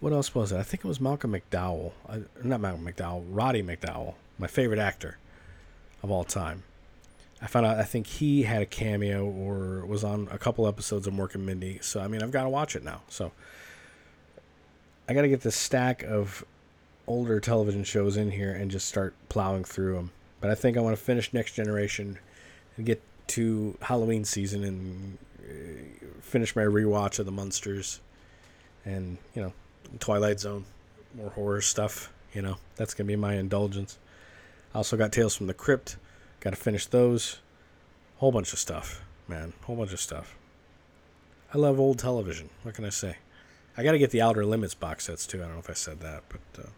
what 0.00 0.12
else 0.12 0.34
was 0.34 0.52
it? 0.52 0.58
I 0.58 0.62
think 0.62 0.84
it 0.84 0.88
was 0.88 1.00
Malcolm 1.00 1.32
McDowell. 1.32 1.92
I, 2.08 2.22
not 2.42 2.60
Malcolm 2.60 2.86
McDowell, 2.86 3.24
Roddy 3.28 3.62
McDowall, 3.62 4.14
my 4.38 4.46
favorite 4.46 4.78
actor 4.78 5.18
of 6.02 6.10
all 6.10 6.24
time. 6.24 6.62
I 7.40 7.46
found 7.46 7.66
out 7.66 7.78
I 7.78 7.84
think 7.84 8.06
he 8.06 8.42
had 8.44 8.62
a 8.62 8.66
cameo 8.66 9.24
or 9.24 9.84
was 9.86 10.02
on 10.02 10.28
a 10.30 10.38
couple 10.38 10.66
episodes 10.66 11.06
of 11.06 11.14
Mork 11.14 11.34
and 11.34 11.46
Mindy. 11.46 11.78
So 11.82 12.00
I 12.00 12.08
mean, 12.08 12.22
I've 12.22 12.32
got 12.32 12.44
to 12.44 12.48
watch 12.48 12.74
it 12.74 12.82
now. 12.82 13.02
So 13.08 13.30
I 15.08 15.14
got 15.14 15.22
to 15.22 15.28
get 15.28 15.42
this 15.42 15.56
stack 15.56 16.02
of 16.02 16.44
older 17.06 17.40
television 17.40 17.84
shows 17.84 18.16
in 18.16 18.30
here 18.30 18.52
and 18.52 18.70
just 18.70 18.88
start 18.88 19.14
plowing 19.28 19.64
through 19.64 19.94
them. 19.94 20.10
But 20.40 20.50
I 20.50 20.54
think 20.54 20.76
I 20.76 20.80
want 20.80 20.96
to 20.96 21.02
finish 21.02 21.32
Next 21.32 21.52
Generation 21.52 22.18
and 22.76 22.86
get 22.86 23.02
to 23.28 23.76
Halloween 23.82 24.24
season 24.24 24.64
and 24.64 25.18
uh, 25.40 26.06
finish 26.20 26.54
my 26.56 26.62
rewatch 26.62 27.18
of 27.18 27.26
the 27.26 27.32
Munsters 27.32 28.00
and 28.84 29.18
you 29.34 29.42
know 29.42 29.52
Twilight 29.98 30.40
Zone, 30.40 30.64
more 31.14 31.30
horror 31.30 31.60
stuff. 31.60 32.12
You 32.32 32.42
know 32.42 32.56
that's 32.76 32.94
gonna 32.94 33.08
be 33.08 33.16
my 33.16 33.34
indulgence. 33.34 33.98
I 34.74 34.78
also 34.78 34.96
got 34.96 35.12
Tales 35.12 35.34
from 35.34 35.46
the 35.46 35.54
Crypt. 35.54 35.96
Got 36.40 36.50
to 36.50 36.56
finish 36.56 36.86
those. 36.86 37.40
Whole 38.18 38.32
bunch 38.32 38.52
of 38.52 38.58
stuff, 38.58 39.02
man. 39.26 39.52
Whole 39.62 39.76
bunch 39.76 39.92
of 39.92 40.00
stuff. 40.00 40.36
I 41.52 41.58
love 41.58 41.80
old 41.80 41.98
television. 41.98 42.50
What 42.62 42.74
can 42.74 42.84
I 42.84 42.90
say? 42.90 43.16
I 43.76 43.82
got 43.82 43.92
to 43.92 43.98
get 43.98 44.10
the 44.10 44.20
Outer 44.20 44.44
Limits 44.44 44.74
box 44.74 45.04
sets 45.06 45.26
too. 45.26 45.38
I 45.38 45.46
don't 45.46 45.54
know 45.54 45.60
if 45.60 45.70
I 45.70 45.74
said 45.74 46.00
that, 46.00 46.24
but 46.28 46.64
uh, 46.64 46.68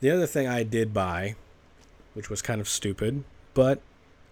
the 0.00 0.10
other 0.10 0.26
thing 0.26 0.48
I 0.48 0.62
did 0.62 0.94
buy, 0.94 1.34
which 2.14 2.30
was 2.30 2.40
kind 2.40 2.60
of 2.60 2.68
stupid, 2.68 3.24
but 3.54 3.80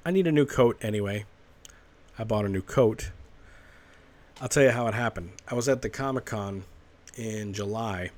I 0.06 0.12
need 0.12 0.28
a 0.28 0.32
new 0.32 0.46
coat 0.46 0.78
anyway. 0.80 1.24
I 2.16 2.22
bought 2.22 2.44
a 2.44 2.48
new 2.48 2.62
coat. 2.62 3.10
I'll 4.40 4.48
tell 4.48 4.62
you 4.62 4.70
how 4.70 4.86
it 4.86 4.94
happened. 4.94 5.32
I 5.48 5.56
was 5.56 5.68
at 5.68 5.82
the 5.82 5.90
Comic 5.90 6.26
Con 6.26 6.62
in 7.16 7.52
July, 7.52 8.10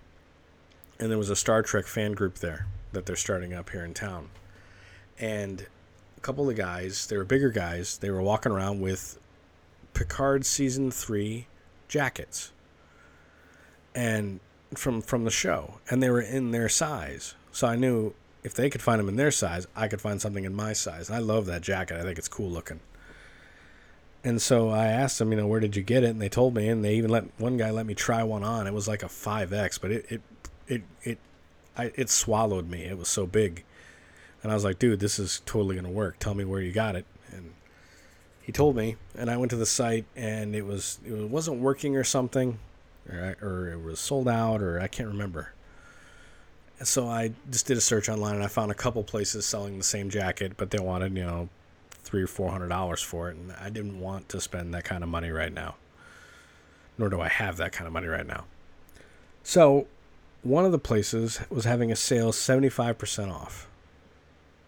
and 1.01 1.11
there 1.11 1.17
was 1.17 1.31
a 1.31 1.35
Star 1.35 1.63
Trek 1.63 1.87
fan 1.87 2.13
group 2.13 2.41
there 2.41 2.67
that 2.93 3.07
they're 3.07 3.17
starting 3.17 3.55
up 3.55 3.71
here 3.71 3.87
in 3.87 3.95
town. 3.95 4.29
And 5.19 5.67
a 6.19 6.21
couple 6.21 6.45
of 6.47 6.55
the 6.55 6.63
guys, 6.63 7.07
they 7.07 7.17
were 7.17 7.25
bigger 7.25 7.49
guys, 7.49 7.97
they 7.97 8.11
were 8.11 8.21
walking 8.21 8.53
around 8.53 8.83
with 8.83 9.19
Picard 9.95 10.45
season 10.45 10.91
three 10.91 11.47
jackets. 11.89 12.53
And 13.95 14.41
from 14.75 15.01
from 15.01 15.25
the 15.25 15.31
show. 15.31 15.81
And 15.89 16.03
they 16.03 16.11
were 16.11 16.21
in 16.21 16.51
their 16.51 16.69
size. 16.69 17.35
So 17.51 17.67
I 17.67 17.77
knew 17.77 18.13
if 18.49 18.55
they 18.55 18.71
could 18.71 18.81
find 18.81 18.99
them 18.99 19.11
in 19.11 19.17
their 19.17 19.31
size, 19.31 19.67
I 19.77 19.89
could 19.89 20.01
find 20.01 20.23
something 20.23 20.45
in 20.45 20.55
my 20.55 20.73
size. 20.73 21.11
And 21.11 21.17
I 21.17 21.19
love 21.19 21.45
that 21.47 21.61
jacket. 21.61 22.01
I 22.01 22.03
think 22.03 22.17
it's 22.17 22.29
cool 22.29 22.49
looking. 22.49 22.81
And 24.25 24.41
so 24.41 24.71
I 24.71 24.87
asked 24.87 25.19
them, 25.19 25.31
you 25.31 25.37
know, 25.37 25.47
where 25.47 25.61
did 25.61 25.77
you 25.77 25.83
get 25.83 26.03
it? 26.03 26.09
And 26.09 26.21
they 26.23 26.31
told 26.31 26.55
me, 26.55 26.67
and 26.67 26.83
they 26.83 26.95
even 26.95 27.11
let 27.11 27.25
one 27.39 27.59
guy 27.59 27.71
let 27.71 27.85
me 27.85 27.95
try 27.95 28.23
one 28.23 28.43
on. 28.43 28.67
It 28.67 28.73
was 28.73 28.89
like 28.89 29.03
a 29.03 29.07
5X, 29.07 29.79
but 29.83 29.91
it 29.91 30.07
it 30.09 30.23
it 30.67 30.83
it 31.03 31.19
I, 31.77 31.93
it 31.95 32.09
swallowed 32.09 32.71
me. 32.71 32.85
It 32.85 32.97
was 32.97 33.09
so 33.09 33.27
big. 33.27 33.65
And 34.43 34.51
I 34.51 34.55
was 34.55 34.65
like, 34.65 34.79
dude, 34.79 35.01
this 35.01 35.19
is 35.19 35.43
totally 35.45 35.75
going 35.75 35.85
to 35.85 35.91
work. 35.91 36.19
Tell 36.19 36.35
me 36.35 36.47
where 36.47 36.63
you 36.63 36.73
got 36.73 36.97
it. 36.97 37.05
And 37.31 37.53
he 38.41 38.51
told 38.51 38.77
me, 38.77 38.97
and 39.15 39.31
I 39.31 39.37
went 39.37 39.51
to 39.51 39.57
the 39.57 39.67
site, 39.67 40.07
and 40.17 40.57
it 40.57 40.65
was 40.65 41.01
it 41.05 41.13
wasn't 41.29 41.61
working 41.61 41.97
or 41.97 42.05
something, 42.05 42.59
or, 43.11 43.37
or 43.43 43.69
it 43.73 43.83
was 43.83 44.01
sold 44.01 44.27
out, 44.27 44.63
or 44.63 44.81
I 44.81 44.89
can't 44.89 45.09
remember. 45.09 45.53
So 46.83 47.09
I 47.09 47.33
just 47.51 47.67
did 47.67 47.77
a 47.77 47.81
search 47.81 48.09
online, 48.09 48.37
and 48.37 48.45
I 48.45 48.47
found 48.47 48.71
a 48.71 48.75
couple 48.75 49.03
places 49.03 49.45
selling 49.45 49.79
the 49.79 49.85
same 49.85 50.11
jacket, 50.11 50.53
but 50.57 50.71
they 50.71 50.79
wanted 50.79 51.17
you 51.17 51.25
know 51.25 51.49
three 51.91 52.23
or 52.23 52.27
four 52.27 52.51
hundred 52.51 52.69
dollars 52.69 53.03
for 53.03 53.31
it, 53.31 53.37
and 53.37 53.53
I 53.61 53.69
didn't 53.69 54.01
want 54.01 54.29
to 54.31 54.41
spend 54.41 54.73
that 54.75 54.85
kind 54.85 55.03
of 55.03 55.09
money 55.09 55.31
right 55.31 55.53
now. 55.53 55.75
Nor 56.97 57.09
do 57.09 57.21
I 57.21 57.29
have 57.29 57.57
that 57.59 57.73
kind 57.73 57.87
of 57.87 57.93
money 57.93 58.07
right 58.07 58.27
now. 58.27 58.45
So, 59.43 59.87
one 60.43 60.65
of 60.65 60.73
the 60.73 60.79
places 60.79 61.41
was 61.51 61.65
having 61.65 61.91
a 61.91 61.97
sale 61.97 62.33
seventy 62.33 62.69
five 62.69 62.99
percent 62.99 63.31
off. 63.31 63.69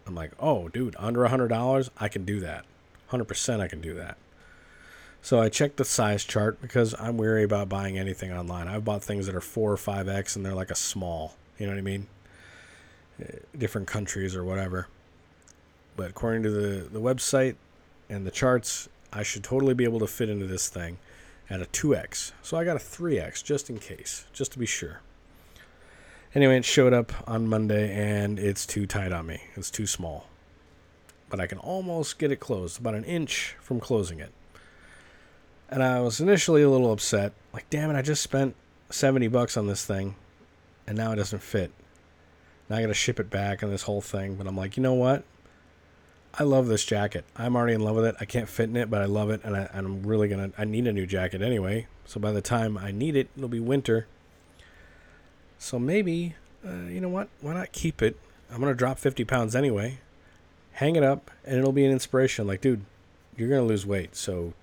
I'm 0.05 0.15
like, 0.15 0.31
oh, 0.39 0.67
dude, 0.67 0.95
under 0.99 1.23
a 1.23 1.29
hundred 1.29 1.49
dollars, 1.49 1.91
I 1.97 2.09
can 2.09 2.25
do 2.25 2.39
that. 2.41 2.65
Hundred 3.07 3.25
percent, 3.25 3.61
I 3.61 3.67
can 3.67 3.81
do 3.81 3.93
that. 3.95 4.17
So 5.21 5.39
I 5.39 5.49
checked 5.49 5.77
the 5.77 5.85
size 5.85 6.23
chart 6.23 6.61
because 6.61 6.95
I'm 6.99 7.15
weary 7.15 7.43
about 7.43 7.69
buying 7.69 7.97
anything 7.97 8.33
online. 8.33 8.67
I've 8.67 8.83
bought 8.83 9.03
things 9.03 9.27
that 9.27 9.35
are 9.35 9.41
four 9.41 9.71
or 9.71 9.77
five 9.77 10.09
X 10.09 10.35
and 10.35 10.43
they're 10.43 10.55
like 10.55 10.71
a 10.71 10.75
small. 10.75 11.35
You 11.57 11.67
know 11.67 11.73
what 11.73 11.79
I 11.79 11.81
mean? 11.81 12.07
Uh, 13.21 13.25
different 13.57 13.87
countries 13.87 14.35
or 14.35 14.43
whatever. 14.43 14.87
But 15.95 16.09
according 16.09 16.43
to 16.43 16.49
the, 16.49 16.89
the 16.89 16.99
website 16.99 17.55
and 18.09 18.25
the 18.25 18.31
charts, 18.31 18.89
I 19.13 19.23
should 19.23 19.43
totally 19.43 19.73
be 19.73 19.83
able 19.83 19.99
to 19.99 20.07
fit 20.07 20.29
into 20.29 20.47
this 20.47 20.69
thing 20.69 20.97
at 21.49 21.61
a 21.61 21.65
2x. 21.65 22.31
So 22.41 22.57
I 22.57 22.63
got 22.63 22.77
a 22.77 22.79
3x 22.79 23.43
just 23.43 23.69
in 23.69 23.77
case, 23.77 24.25
just 24.33 24.53
to 24.53 24.59
be 24.59 24.65
sure. 24.65 25.01
Anyway, 26.33 26.57
it 26.57 26.65
showed 26.65 26.93
up 26.93 27.11
on 27.27 27.47
Monday 27.47 27.93
and 27.93 28.39
it's 28.39 28.65
too 28.65 28.87
tight 28.87 29.11
on 29.11 29.27
me. 29.27 29.41
It's 29.55 29.69
too 29.69 29.85
small. 29.85 30.27
But 31.29 31.41
I 31.41 31.47
can 31.47 31.57
almost 31.57 32.17
get 32.19 32.31
it 32.31 32.37
closed, 32.37 32.79
about 32.79 32.95
an 32.95 33.03
inch 33.03 33.55
from 33.59 33.81
closing 33.81 34.19
it. 34.19 34.31
And 35.69 35.83
I 35.83 35.99
was 35.99 36.21
initially 36.21 36.61
a 36.61 36.69
little 36.69 36.91
upset. 36.91 37.33
Like, 37.53 37.69
damn 37.69 37.89
it, 37.89 37.97
I 37.97 38.01
just 38.01 38.23
spent 38.23 38.55
70 38.89 39.27
bucks 39.27 39.57
on 39.57 39.67
this 39.67 39.85
thing 39.85 40.15
and 40.91 40.97
now 40.97 41.13
it 41.13 41.15
doesn't 41.15 41.41
fit. 41.41 41.71
Now 42.69 42.75
I 42.75 42.81
got 42.81 42.87
to 42.87 42.93
ship 42.93 43.17
it 43.17 43.29
back 43.29 43.61
and 43.61 43.71
this 43.71 43.83
whole 43.83 44.01
thing. 44.01 44.35
But 44.35 44.45
I'm 44.45 44.57
like, 44.57 44.75
you 44.75 44.83
know 44.83 44.93
what? 44.93 45.23
I 46.37 46.43
love 46.43 46.67
this 46.67 46.83
jacket. 46.83 47.23
I'm 47.33 47.55
already 47.55 47.75
in 47.75 47.79
love 47.79 47.95
with 47.95 48.03
it. 48.03 48.15
I 48.19 48.25
can't 48.25 48.49
fit 48.49 48.67
in 48.67 48.75
it, 48.75 48.89
but 48.89 49.01
I 49.01 49.05
love 49.05 49.29
it, 49.29 49.39
and, 49.45 49.55
I, 49.55 49.69
am 49.73 50.03
really 50.03 50.27
gonna. 50.27 50.51
I 50.57 50.65
need 50.65 50.87
a 50.87 50.91
new 50.91 51.05
jacket 51.05 51.41
anyway. 51.41 51.87
So 52.03 52.19
by 52.19 52.33
the 52.33 52.41
time 52.41 52.77
I 52.77 52.91
need 52.91 53.15
it, 53.15 53.29
it'll 53.37 53.47
be 53.47 53.61
winter. 53.61 54.05
So 55.57 55.79
maybe, 55.79 56.35
uh, 56.65 56.87
you 56.89 56.99
know 56.99 57.07
what? 57.07 57.29
Why 57.39 57.53
not 57.53 57.71
keep 57.71 58.01
it? 58.01 58.17
I'm 58.51 58.59
gonna 58.59 58.73
drop 58.73 58.99
50 58.99 59.23
pounds 59.23 59.55
anyway. 59.55 59.99
Hang 60.73 60.97
it 60.97 61.03
up, 61.03 61.31
and 61.45 61.57
it'll 61.57 61.71
be 61.71 61.85
an 61.85 61.91
inspiration. 61.93 62.47
Like, 62.47 62.59
dude, 62.59 62.83
you're 63.37 63.49
gonna 63.49 63.63
lose 63.63 63.85
weight, 63.85 64.17
so 64.17 64.53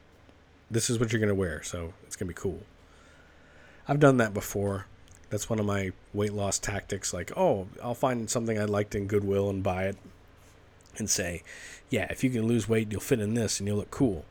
this 0.71 0.91
is 0.91 0.99
what 0.99 1.11
you're 1.11 1.21
gonna 1.21 1.35
wear. 1.35 1.63
So 1.63 1.95
it's 2.07 2.17
gonna 2.17 2.29
be 2.29 2.35
cool. 2.35 2.61
I've 3.87 4.01
done 4.01 4.19
that 4.19 4.35
before. 4.35 4.85
That's 5.31 5.51
one 5.51 5.59
of 5.59 5.67
my 5.67 5.93
weight 6.15 6.33
loss 6.33 6.59
tactics. 6.59 7.13
Like, 7.13 7.33
oh, 7.37 7.67
I'll 7.83 7.95
find 7.95 8.31
something 8.31 8.59
I 8.59 8.65
liked 8.65 8.95
in 8.95 9.07
Goodwill 9.07 9.51
and 9.51 9.63
buy 9.63 9.85
it 9.85 9.97
and 10.97 11.09
say, 11.09 11.43
yeah, 11.91 12.07
if 12.11 12.25
you 12.25 12.31
can 12.31 12.47
lose 12.47 12.69
weight, 12.69 12.91
you'll 12.91 13.01
fit 13.01 13.21
in 13.21 13.35
this 13.35 13.61
and 13.61 13.67
you'll 13.67 13.79
look 13.79 13.91
cool. 13.91 14.25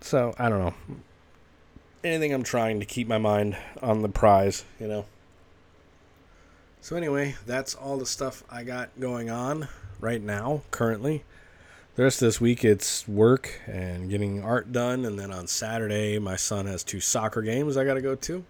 So, 0.00 0.34
I 0.38 0.48
don't 0.48 0.60
know. 0.60 0.74
Anything 2.02 2.34
I'm 2.34 2.42
trying 2.42 2.80
to 2.80 2.86
keep 2.86 3.08
my 3.08 3.18
mind 3.18 3.56
on 3.82 4.02
the 4.02 4.08
prize, 4.08 4.64
you 4.78 4.86
know? 4.86 5.06
So, 6.80 6.96
anyway, 6.96 7.36
that's 7.46 7.74
all 7.74 7.96
the 7.96 8.06
stuff 8.06 8.44
I 8.50 8.64
got 8.64 8.90
going 9.00 9.30
on 9.30 9.68
right 10.00 10.20
now, 10.20 10.62
currently. 10.70 11.24
The 11.96 12.02
rest 12.02 12.20
of 12.20 12.26
this 12.26 12.40
week, 12.40 12.64
it's 12.64 13.06
work 13.08 13.60
and 13.66 14.10
getting 14.10 14.42
art 14.42 14.72
done. 14.72 15.04
And 15.04 15.18
then 15.18 15.32
on 15.32 15.46
Saturday, 15.46 16.18
my 16.18 16.36
son 16.36 16.66
has 16.66 16.84
two 16.84 17.00
soccer 17.00 17.40
games 17.40 17.76
I 17.76 17.84
got 17.84 17.94
to 17.94 18.02
go 18.02 18.14
to. 18.16 18.44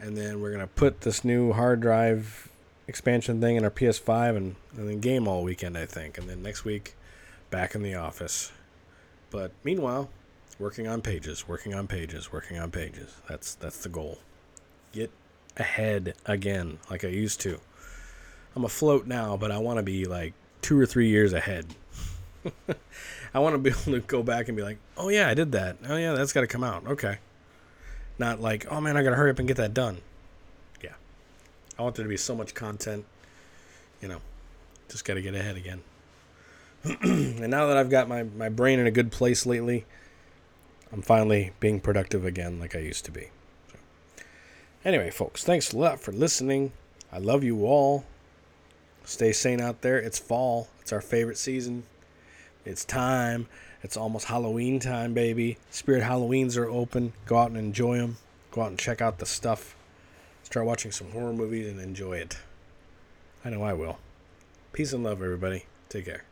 And 0.00 0.16
then 0.16 0.40
we're 0.40 0.56
to 0.56 0.66
put 0.66 1.00
this 1.00 1.24
new 1.24 1.52
hard 1.52 1.80
drive 1.80 2.48
expansion 2.86 3.40
thing 3.40 3.56
in 3.56 3.64
our 3.64 3.70
PS5 3.70 4.36
and, 4.36 4.56
and 4.76 4.88
then 4.88 5.00
game 5.00 5.26
all 5.26 5.42
weekend, 5.42 5.76
I 5.76 5.86
think. 5.86 6.18
And 6.18 6.28
then 6.28 6.42
next 6.42 6.64
week, 6.64 6.94
back 7.50 7.74
in 7.74 7.82
the 7.82 7.94
office. 7.94 8.52
But 9.30 9.52
meanwhile, 9.64 10.08
working 10.58 10.88
on 10.88 11.02
pages, 11.02 11.46
working 11.46 11.74
on 11.74 11.86
pages, 11.86 12.32
working 12.32 12.58
on 12.58 12.70
pages. 12.70 13.16
That's 13.28 13.54
that's 13.54 13.78
the 13.78 13.88
goal. 13.88 14.18
Get 14.92 15.10
ahead 15.56 16.14
again, 16.26 16.78
like 16.90 17.04
I 17.04 17.08
used 17.08 17.40
to. 17.42 17.60
I'm 18.56 18.64
afloat 18.64 19.06
now, 19.06 19.36
but 19.36 19.50
I 19.50 19.58
want 19.58 19.78
to 19.78 19.82
be 19.82 20.04
like 20.06 20.34
two 20.62 20.80
or 20.80 20.86
three 20.86 21.08
years 21.08 21.32
ahead. 21.32 21.66
I 23.34 23.38
want 23.40 23.54
to 23.54 23.58
be 23.58 23.70
able 23.70 23.92
to 23.92 24.00
go 24.00 24.22
back 24.22 24.48
and 24.48 24.56
be 24.56 24.62
like, 24.62 24.78
oh 24.96 25.08
yeah, 25.10 25.28
I 25.28 25.34
did 25.34 25.52
that. 25.52 25.76
Oh 25.88 25.96
yeah, 25.96 26.14
that's 26.14 26.32
got 26.32 26.40
to 26.40 26.46
come 26.46 26.64
out. 26.64 26.86
Okay. 26.86 27.18
Not 28.18 28.40
like, 28.40 28.66
oh 28.70 28.80
man, 28.80 28.96
I 28.96 29.02
got 29.02 29.10
to 29.10 29.16
hurry 29.16 29.30
up 29.30 29.38
and 29.38 29.46
get 29.46 29.56
that 29.58 29.74
done. 29.74 29.98
Yeah. 30.82 30.94
I 31.78 31.82
want 31.82 31.94
there 31.94 32.04
to 32.04 32.08
be 32.08 32.16
so 32.16 32.34
much 32.34 32.54
content. 32.54 33.04
You 34.02 34.08
know, 34.08 34.20
just 34.88 35.04
got 35.04 35.14
to 35.14 35.22
get 35.22 35.34
ahead 35.34 35.56
again. 35.56 35.82
and 36.84 37.48
now 37.48 37.66
that 37.66 37.76
I've 37.76 37.90
got 37.90 38.08
my, 38.08 38.22
my 38.22 38.48
brain 38.48 38.78
in 38.78 38.86
a 38.86 38.90
good 38.90 39.10
place 39.10 39.46
lately, 39.46 39.84
I'm 40.92 41.02
finally 41.02 41.52
being 41.60 41.80
productive 41.80 42.24
again 42.24 42.58
like 42.60 42.74
I 42.74 42.80
used 42.80 43.04
to 43.06 43.10
be. 43.10 43.28
So. 43.70 43.78
Anyway, 44.84 45.10
folks, 45.10 45.44
thanks 45.44 45.72
a 45.72 45.78
lot 45.78 46.00
for 46.00 46.12
listening. 46.12 46.72
I 47.12 47.18
love 47.18 47.42
you 47.42 47.66
all. 47.66 48.04
Stay 49.04 49.32
sane 49.32 49.60
out 49.60 49.80
there. 49.80 49.98
It's 49.98 50.18
fall, 50.18 50.68
it's 50.80 50.92
our 50.92 51.00
favorite 51.00 51.38
season. 51.38 51.84
It's 52.64 52.84
time. 52.84 53.48
It's 53.82 53.96
almost 53.96 54.26
Halloween 54.26 54.80
time, 54.80 55.14
baby. 55.14 55.56
Spirit 55.70 56.02
Halloweens 56.02 56.56
are 56.56 56.68
open. 56.68 57.12
Go 57.26 57.38
out 57.38 57.50
and 57.50 57.56
enjoy 57.56 57.98
them. 57.98 58.16
Go 58.50 58.62
out 58.62 58.70
and 58.70 58.78
check 58.78 59.00
out 59.00 59.18
the 59.18 59.26
stuff. 59.26 59.76
Start 60.42 60.66
watching 60.66 60.90
some 60.90 61.10
horror 61.10 61.32
movies 61.32 61.68
and 61.68 61.80
enjoy 61.80 62.14
it. 62.14 62.38
I 63.44 63.50
know 63.50 63.62
I 63.62 63.74
will. 63.74 63.98
Peace 64.72 64.92
and 64.92 65.04
love, 65.04 65.22
everybody. 65.22 65.66
Take 65.88 66.06
care. 66.06 66.24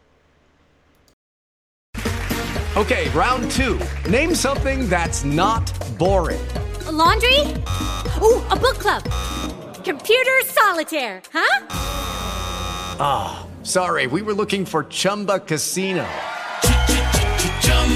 Okay, 2.76 3.08
round 3.10 3.50
two. 3.52 3.80
Name 4.10 4.34
something 4.34 4.88
that's 4.88 5.24
not 5.24 5.72
boring. 5.98 6.46
A 6.86 6.92
laundry? 6.92 7.40
Ooh, 8.20 8.42
a 8.50 8.56
book 8.56 8.78
club. 8.78 9.02
Computer 9.84 10.40
solitaire, 10.44 11.22
huh? 11.32 11.66
Ah, 12.98 13.46
oh, 13.46 13.64
sorry, 13.64 14.06
we 14.06 14.20
were 14.20 14.34
looking 14.34 14.66
for 14.66 14.84
Chumba 14.84 15.40
Casino. 15.40 16.06